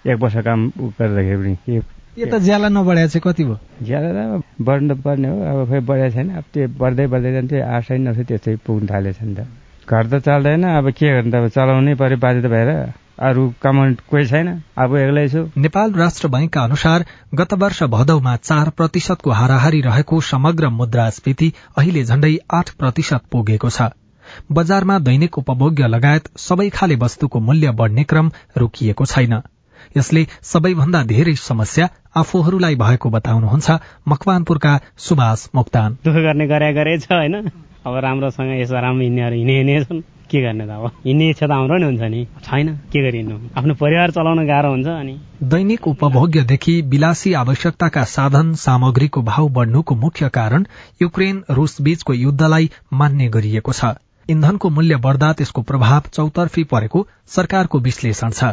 एक 0.05 0.17
वर्ष 0.21 0.35
काम 0.47 0.59
गर्दाखेरि 0.99 1.55
पनि। 1.55 1.81
यो 2.17 2.25
त 2.25 2.41
ज्याला 2.41 2.67
नबढाएको 2.73 3.09
चाहिँ 3.13 3.21
कति 3.23 3.43
भयो? 3.45 3.57
ज्याला 3.85 4.09
त 4.09 4.43
बढ्नु 4.57 4.95
पर्ने 5.05 5.27
हो। 5.27 5.37
अब 5.37 5.69
खोइ 5.69 5.79
बढाएको 5.85 6.13
छैन। 6.15 6.29
अब 6.33 6.43
त्यो 6.53 6.67
बढ्दै 6.81 7.05
बढ्दै 7.13 7.31
जान्छ। 7.33 7.53
आठ 7.61 7.83
सय 7.87 7.97
नौ 8.01 8.13
सय 8.13 8.23
त्यस्तै 8.25 8.55
पुग्नु 8.65 8.87
थालेछ 8.89 9.21
नि 9.21 9.35
त। 9.37 9.45
घर 9.89 10.07
त 10.07 10.21
चल्दैन 10.23 10.63
अब 10.63 10.89
के 10.91 11.11
गर्नु 11.15 11.31
त 11.31 11.35
अब 11.35 11.47
चलाउनै 11.47 11.95
पर्यो 11.95 12.17
बाध्य 12.17 12.49
भएर। 12.49 12.71
अरू 13.19 13.43
कमाउने 13.61 13.95
कोही 14.09 14.25
छैन। 14.27 14.47
अब 14.77 14.95
एक्लै 14.95 15.27
छु। 15.29 15.41
नेपाल 15.57 15.93
राष्ट्र 15.93 16.27
बैंकका 16.27 16.61
अनुसार 16.61 17.05
गत 17.35 17.53
वर्ष 17.53 17.83
भदौमा 17.95 18.35
चार 18.35 18.69
प्रतिशतको 18.69 19.31
हाराहारी 19.31 19.81
रहेको 19.81 20.21
समग्र 20.21 20.69
मुद्रास्फीति 20.69 21.51
अहिले 21.77 22.03
झण्डै 22.03 22.33
आठ 22.53 22.69
प्रतिशत 22.79 23.21
पुगेको 23.31 23.69
छ। 23.69 23.89
बजारमा 24.51 24.99
दैनिक 24.99 25.37
उपभोग्य 25.37 25.87
लगायत 25.87 26.29
सबै 26.37 26.69
खाले 26.69 26.95
वस्तुको 26.95 27.39
मूल्य 27.39 27.71
बढ़ने 27.71 28.03
क्रम 28.03 28.31
रोकिएको 28.57 29.05
छैन। 29.05 29.41
यसले 29.97 30.25
सबैभन्दा 30.43 31.03
धेरै 31.03 31.35
समस्या 31.35 31.89
आफूहरूलाई 32.17 32.75
भएको 32.75 33.09
बताउनुहुन्छ। 33.09 33.79
मकवानपुरका 34.07 34.79
सुभाष 34.97 35.47
मोक्तान। 35.55 35.97
दुःख 36.05 36.15
गर्ने 36.15 36.47
गरे 36.47 36.73
गरे 36.73 36.97
छ 36.99 37.11
होइन? 37.11 37.35
अब 37.85 37.95
राम्रोसँग 37.95 38.59
यसो 38.61 38.75
राम्रो 38.75 39.03
हिँड्नेहरू 39.03 39.35
हिँडे 39.35 39.57
हिँडे 39.57 39.83
छन्। 39.85 40.01
के 40.27 40.41
गर्ने 40.41 40.65
त 40.67 40.69
अब? 40.69 40.91
हिँड्ने 41.05 41.29
इच्छा 41.29 41.47
त 41.47 41.51
हाम्रो 41.51 41.77
नि 41.77 41.85
हुन्छ 41.85 42.01
नि। 42.01 42.27
छैन 42.43 42.67
के 42.91 42.99
गरी 43.01 43.17
हिँड्नु? 43.17 43.37
आफ्नो 43.55 43.73
परिवार 43.73 44.11
चलाउन 44.11 44.47
गाह्रो 44.47 44.69
हुन्छ 44.69 44.87
अनि। 44.87 45.15
दैनिक 45.43 45.87
उपभोग्यदेखि 45.87 46.81
विलासी 46.81 47.33
आवश्यकताका 47.33 48.03
साधन 48.03 48.53
सामग्रीको 48.53 49.21
भाव 49.21 49.49
बढ्नुको 49.49 49.95
मुख्य 49.95 50.29
कारण 50.29 50.65
युक्रेन 51.01 51.43
रूस 51.49 51.81
बीचको 51.81 52.13
युद्धलाई 52.13 52.69
मान्ने 52.93 53.27
गरिएको 53.29 53.71
छ। 53.71 53.95
इन्धनको 54.29 54.69
मूल्य 54.69 54.95
बढ़दा 54.95 55.33
त्यसको 55.33 55.61
प्रभाव 55.61 56.11
चौतर्फी 56.13 56.63
परेको 56.63 57.07
सरकारको 57.27 57.79
विश्लेषण 57.79 58.29
छ। 58.29 58.43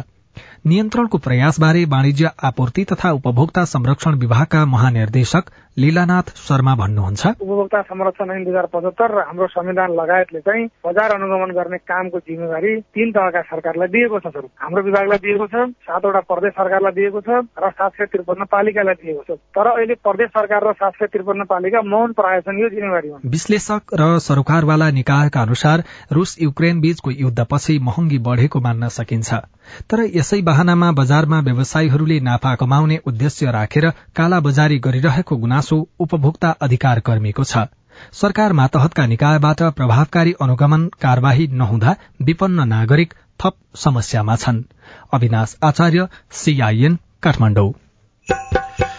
नियन्त्रणको 0.67 1.17
प्रयासबारे 1.25 1.83
वाणिज्य 1.89 2.29
आपूर्ति 2.49 2.83
तथा 2.91 3.11
उपभोक्ता 3.17 3.65
संरक्षण 3.73 4.15
विभागका 4.19 4.65
महानिर्देशक 4.65 5.49
लीलानाथ 5.77 6.27
शर्मा 6.39 6.73
भन्नुहुन्छ। 6.75 7.27
उपभोक्ता 7.35 7.81
संरक्षण 7.81 8.31
ऐन 8.31 8.43
दुई 8.43 8.51
हजार 8.51 8.65
पचहत्तर 8.73 9.11
र 9.11 9.23
हाम्रो 9.27 9.47
संविधान 9.47 9.91
लगायतले 9.91 10.39
चाहिँ 10.39 10.65
बजार 10.87 11.11
अनुगमन 11.11 11.51
गर्ने 11.51 11.77
कामको 11.83 12.19
जिम्मेवारी 12.19 12.71
तीन 12.95 13.11
तहका 13.11 13.41
सरकारलाई 13.51 13.87
दिएको 13.91 14.19
छ 14.19 14.31
स्वरूप 14.31 14.51
हाम्रो 14.55 14.83
विभागलाई 14.83 15.19
दिएको 15.25 15.47
छ 15.51 15.55
सातवटा 15.83 16.21
प्रदेश 16.31 16.53
सरकारलाई 16.55 16.95
दिएको 16.95 17.21
छ 17.21 17.43
र 17.59 17.69
सात 17.75 17.91
सय 17.91 18.05
त्रिपन्न 18.07 18.45
पालिकालाई 18.47 18.95
दिएको 19.03 19.23
छ। 19.27 19.37
तर 19.51 19.67
अहिले 19.67 19.95
प्रदेश 19.99 20.29
सरकार 20.31 20.61
र 20.63 20.73
सात 20.79 20.93
सय 20.95 21.07
त्रिपन्न 21.11 21.43
पालिका 21.51 21.81
मौन 21.83 22.13
प्रायछन् 22.13 22.61
यो 22.61 22.69
जिम्मेवारीमा 22.69 23.19
विश्लेषक 23.35 23.99
र 23.99 24.07
सरोकारवाला 24.21 24.89
निकायका 24.91 25.41
अनुसार 25.41 25.83
रूस 26.11 26.37
युक्रेन 26.41 26.79
बीचको 26.81 27.11
युद्धपछि 27.17 27.77
महँगी 27.83 28.19
बढ़ेको 28.23 28.59
मान्न 28.61 28.87
सकिन्छ। 28.95 29.33
तर 29.91 29.99
यसै 30.15 30.41
बहानामा 30.45 30.91
बजारमा 30.93 31.39
व्यवसायीहरूले 31.41 32.19
नाफा 32.21 32.55
कमाउने 32.55 32.97
उद्देश्य 33.05 33.51
राखेर 33.51 33.89
काला 34.15 34.39
बजारी 34.39 34.77
गरिरहेको 34.79 35.35
गुनासो 35.35 35.63
उपभोक्ता 35.73 36.49
अधिकार 36.49 36.99
कर्मीको 36.99 37.43
छ। 37.43 37.57
सरकार 38.13 38.53
मातहतका 38.53 39.05
निकायबाट 39.05 39.61
प्रभावकारी 39.61 40.33
अनुगमन 40.41 40.87
कार्यवाही 40.87 41.47
नहुँदा 41.47 41.95
विपन्न 42.21 42.67
नागरिक 42.67 43.13
थप 43.43 43.53
समस्यामा 43.75 44.35
छन्। 44.35 44.63
अविनाश 45.13 45.57
आचार्य 45.63 46.07
सीआईएन 46.31 46.99
काठमाडौँ। 47.23 47.71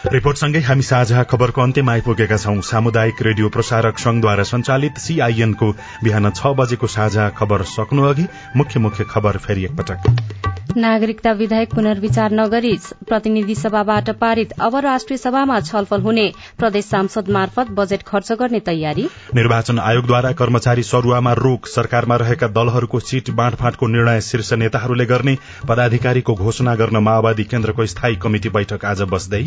रिपोर्टसँगै 0.06 0.60
हामी 0.62 0.82
साझा 0.86 1.22
खबरको 1.24 1.60
अन्त्यमा 1.62 1.92
आइपुगेका 1.92 2.36
छौं। 2.38 2.60
सामुदायिक 2.62 3.22
रेडियो 3.22 3.48
प्रसारक 3.50 3.98
संघद्वारा 3.98 4.42
संचालित 4.46 4.98
सीआईएनको 4.98 5.70
बिहान 6.04 6.30
छ 6.30 6.54
बजेको 6.56 6.86
साझा 6.88 7.28
खबर 7.34 7.62
सक्नु 7.70 8.04
अघि 8.06 8.26
मुख्य 8.56 8.80
मुख्य 8.80 9.04
खबर 9.10 9.38
फेरि 9.46 9.64
एकपटक। 9.64 10.44
नागरिकता 10.76 11.30
विधेयक 11.32 11.74
पुनर्विचार 11.74 12.32
नगरी 12.32 12.72
प्रतिनिधि 13.08 13.54
सभाबाट 13.54 14.10
पारित 14.20 14.52
अब 14.60 14.76
राष्ट्रिय 14.84 15.18
सभामा 15.18 15.58
छलफल 15.62 16.00
हुने 16.02 16.26
प्रदेश 16.58 16.84
सांसद 16.86 17.28
मार्फत 17.30 17.70
बजेट 17.72 18.02
खर्च 18.06 18.32
गर्ने 18.40 18.60
तयारी। 18.60 19.08
निर्वाचन 19.34 19.78
आयोगद्वारा 19.80 20.32
कर्मचारी 20.40 20.82
सरूवामा 20.84 21.32
रोक 21.40 21.66
सरकारमा 21.66 22.16
रहेका 22.24 22.48
दलहरूको 22.60 23.00
सीट 23.02 23.30
बाँडफाँटको 23.40 23.86
निर्णय 23.88 24.20
शीर्ष 24.20 24.52
नेताहरूले 24.54 25.06
गर्ने 25.06 25.36
पदाधिकारीको 25.68 26.34
घोषणा 26.36 26.74
गर्न 26.76 27.02
माओवादी 27.02 27.44
केन्द्रको 27.50 27.86
स्थायी 27.86 28.16
कमिटी 28.22 28.48
बैठक 28.58 28.84
आज 28.84 29.02
बस्दै 29.10 29.44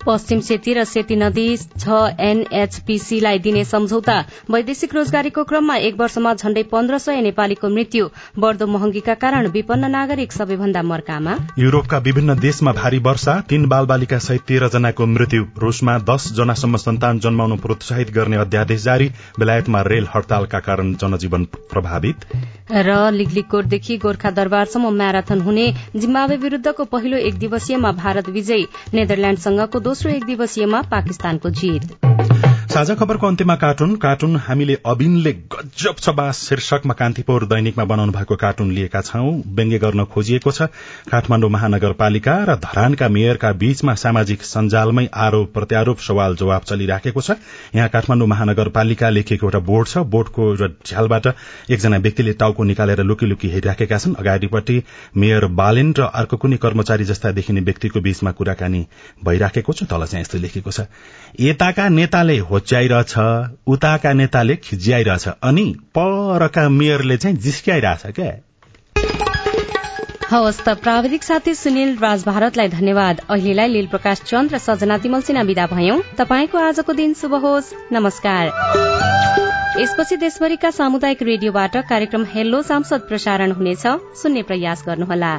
पश्चिम 0.00 0.40
सेती 0.40 0.72
र 0.74 0.84
सेती 0.84 1.16
नदी 1.16 1.46
छ 1.56 1.88
एनएचपीसीलाई 2.20 3.38
दिने 3.38 3.64
सम्झौता। 3.64 4.16
वैदेशिक 4.50 4.94
रोजगारीको 4.94 5.44
क्रममा 5.44 5.76
एक 5.78 6.00
वर्षमा 6.00 6.34
झण्डै 6.34 6.62
पन्ध्र 6.72 6.98
सय 6.98 7.20
नेपालीको 7.22 7.68
मृत्यु। 7.68 8.08
बढ़दो 8.38 8.66
महँगीका 8.66 9.14
कारण 9.16 9.46
विपन्न 9.48 9.90
नागरिक 9.90 10.32
सबैभन्दा 10.32 10.82
मर्कामा। 10.82 11.36
युरोपका 11.58 11.98
विभिन्न 11.98 12.38
देशमा 12.40 12.72
भारी 12.72 12.98
वर्षा 12.98 13.34
तीन 13.48 13.66
बाल 13.68 13.86
बालिका 13.86 14.18
सहित 14.18 14.42
तेह्र 14.42 14.68
जनाको 14.68 15.06
मृत्यु। 15.06 15.44
रूसमा 15.58 15.98
दस 16.10 16.32
जनासम्म 16.32 16.76
सन्तान 16.78 17.18
जन्माउनु 17.20 17.56
प्रोत्साहित 17.56 18.10
गर्ने 18.10 18.36
अध्यादेश 18.36 18.82
जारी। 18.82 19.08
बेलायतमा 19.38 19.80
रेल 19.82 20.06
हड़तालका 20.14 20.60
कारण 20.60 20.94
जनजीवन 20.94 21.44
प्रभावित। 21.70 22.26
र 22.72 23.10
लिगलिकोटदेखि 23.10 23.96
गोर्खा 23.98 24.30
दरबारसम्म 24.30 24.90
म्याराथन 24.96 25.40
हुने 25.40 25.66
जिम्बावे 25.96 26.36
विरूद्धको 26.36 26.84
पहिलो 26.86 27.16
एक 27.18 27.38
दिवसीयमा 27.38 27.92
भारत 27.92 28.28
विजयी। 28.30 28.66
नेदरल्याण्डसँगको 28.94 29.80
दोस्रो 29.90 30.10
एक 30.10 30.24
दिवसीयमा 30.24 30.80
पाकिस्तानको 30.82 31.50
जित। 31.50 32.59
साझा 32.70 32.94
खबरको 32.94 33.26
अन्त्यमा 33.26 33.54
कार्टुन 33.56 33.94
कार्टुन 33.96 34.36
हामीले 34.38 34.74
अबिनले 34.86 35.32
गजब 35.52 35.96
छबास 35.98 36.38
शीर्षकमा 36.48 36.94
कान्तिपुर 36.94 37.44
दैनिकमा 37.50 37.84
बनाउनु 37.84 38.12
भएको 38.12 38.36
कार्टुन 38.36 38.70
लिएका 38.72 39.00
छौं। 39.00 39.30
व्यङ्ग्य 39.56 39.78
गर्न 39.78 40.04
खोजिएको 40.06 40.50
छ। 40.50 40.68
काठमाण्डु 41.10 41.48
महानगरपालिका 41.50 42.34
र 42.48 42.54
धरानका 42.62 43.08
मेयरका 43.08 43.50
बीचमा 43.62 43.94
सामाजिक 43.94 44.42
सञ्जालमै 44.42 45.06
आरोप 45.10 45.52
प्रत्यारोप 45.54 45.98
सवाल 45.98 46.36
जवाब 46.36 46.62
चलिराखेको 46.62 47.20
छ। 47.20 47.36
यहाँ 47.74 47.88
काठमाण्डु 47.88 48.26
महानगरपालिका 48.26 49.10
लेखिएको 49.10 49.46
एउटा 49.46 49.58
बोर्ड 49.66 49.88
छ। 49.88 50.06
बोर्डको 50.14 50.46
झ्यालबाट 50.86 51.26
एकजना 51.70 51.96
व्यक्तिले 52.06 52.32
टाउको 52.38 52.64
निकालेर 52.70 53.02
लुकी 53.02 53.26
लुकी 53.26 53.48
हेरिराखेका 53.50 53.98
छन्। 53.98 54.14
अगाडिपट्टि 54.14 54.82
मेयर 55.16 55.46
बालेन 55.58 55.92
र 55.98 56.06
अर्को 56.14 56.36
कुनै 56.38 56.62
कर्मचारी 56.62 57.10
जस्ता 57.10 57.34
देखिने 57.34 57.66
व्यक्तिको 57.66 58.00
बीचमा 58.00 58.30
कुराकानी 58.38 58.86
भइराखेको 59.26 59.72
छ। 59.72 59.90
तल 59.90 60.06
चाहिँ 60.06 60.22
यस्तो 60.22 60.38
लेखेको 60.38 60.70
छ। 60.70 60.86
यताका 61.40 61.88
नेताले 61.90 62.38
होच्याइरहेछ 62.60 63.14
उताका 63.66 64.12
नेताले 64.12 64.56
खिज्याइरहेछ 64.56 65.28
अनि 65.42 65.66
परका 65.98 66.68
मेयरले 66.68 67.16
चाहिँ 67.16 67.36
जिस्क्याइरहेछ 67.36 68.14
क्या 68.14 68.30
हवस् 70.30 70.58
त 70.62 70.68
प्राविधिक 70.78 71.22
साथी 71.22 71.54
सुनिल 71.54 71.96
राज 71.98 72.24
भारतलाई 72.24 72.68
धन्यवाद। 72.68 73.20
अहिलेलाई 73.30 73.68
लील 73.68 73.86
प्रकाश 73.86 74.20
चन्द 74.26 74.54
र 74.54 74.58
सजना 74.58 74.98
तिमल 74.98 75.20
सिन्हा 75.20 75.42
विदा 75.42 75.66
भयौं। 75.66 75.98
तपाईँको 76.18 76.58
आजको 76.58 76.92
दिन 76.92 77.14
शुभ 77.14 77.34
होस्। 77.34 77.74
नमस्कार। 77.92 78.46
यसपछि 79.80 80.16
देशभरिका 80.16 80.70
सामुदायिक 80.70 81.22
रेडियोबाट 81.22 81.76
कार्यक्रम 81.88 82.24
हेल्लो 82.30 82.62
सांसद 82.62 83.00
प्रसारण 83.08 83.52
हुनेछ। 83.52 83.86
सुन्ने 84.22 84.42
प्रयास 84.42 84.84
गर्नुहोला। 84.86 85.34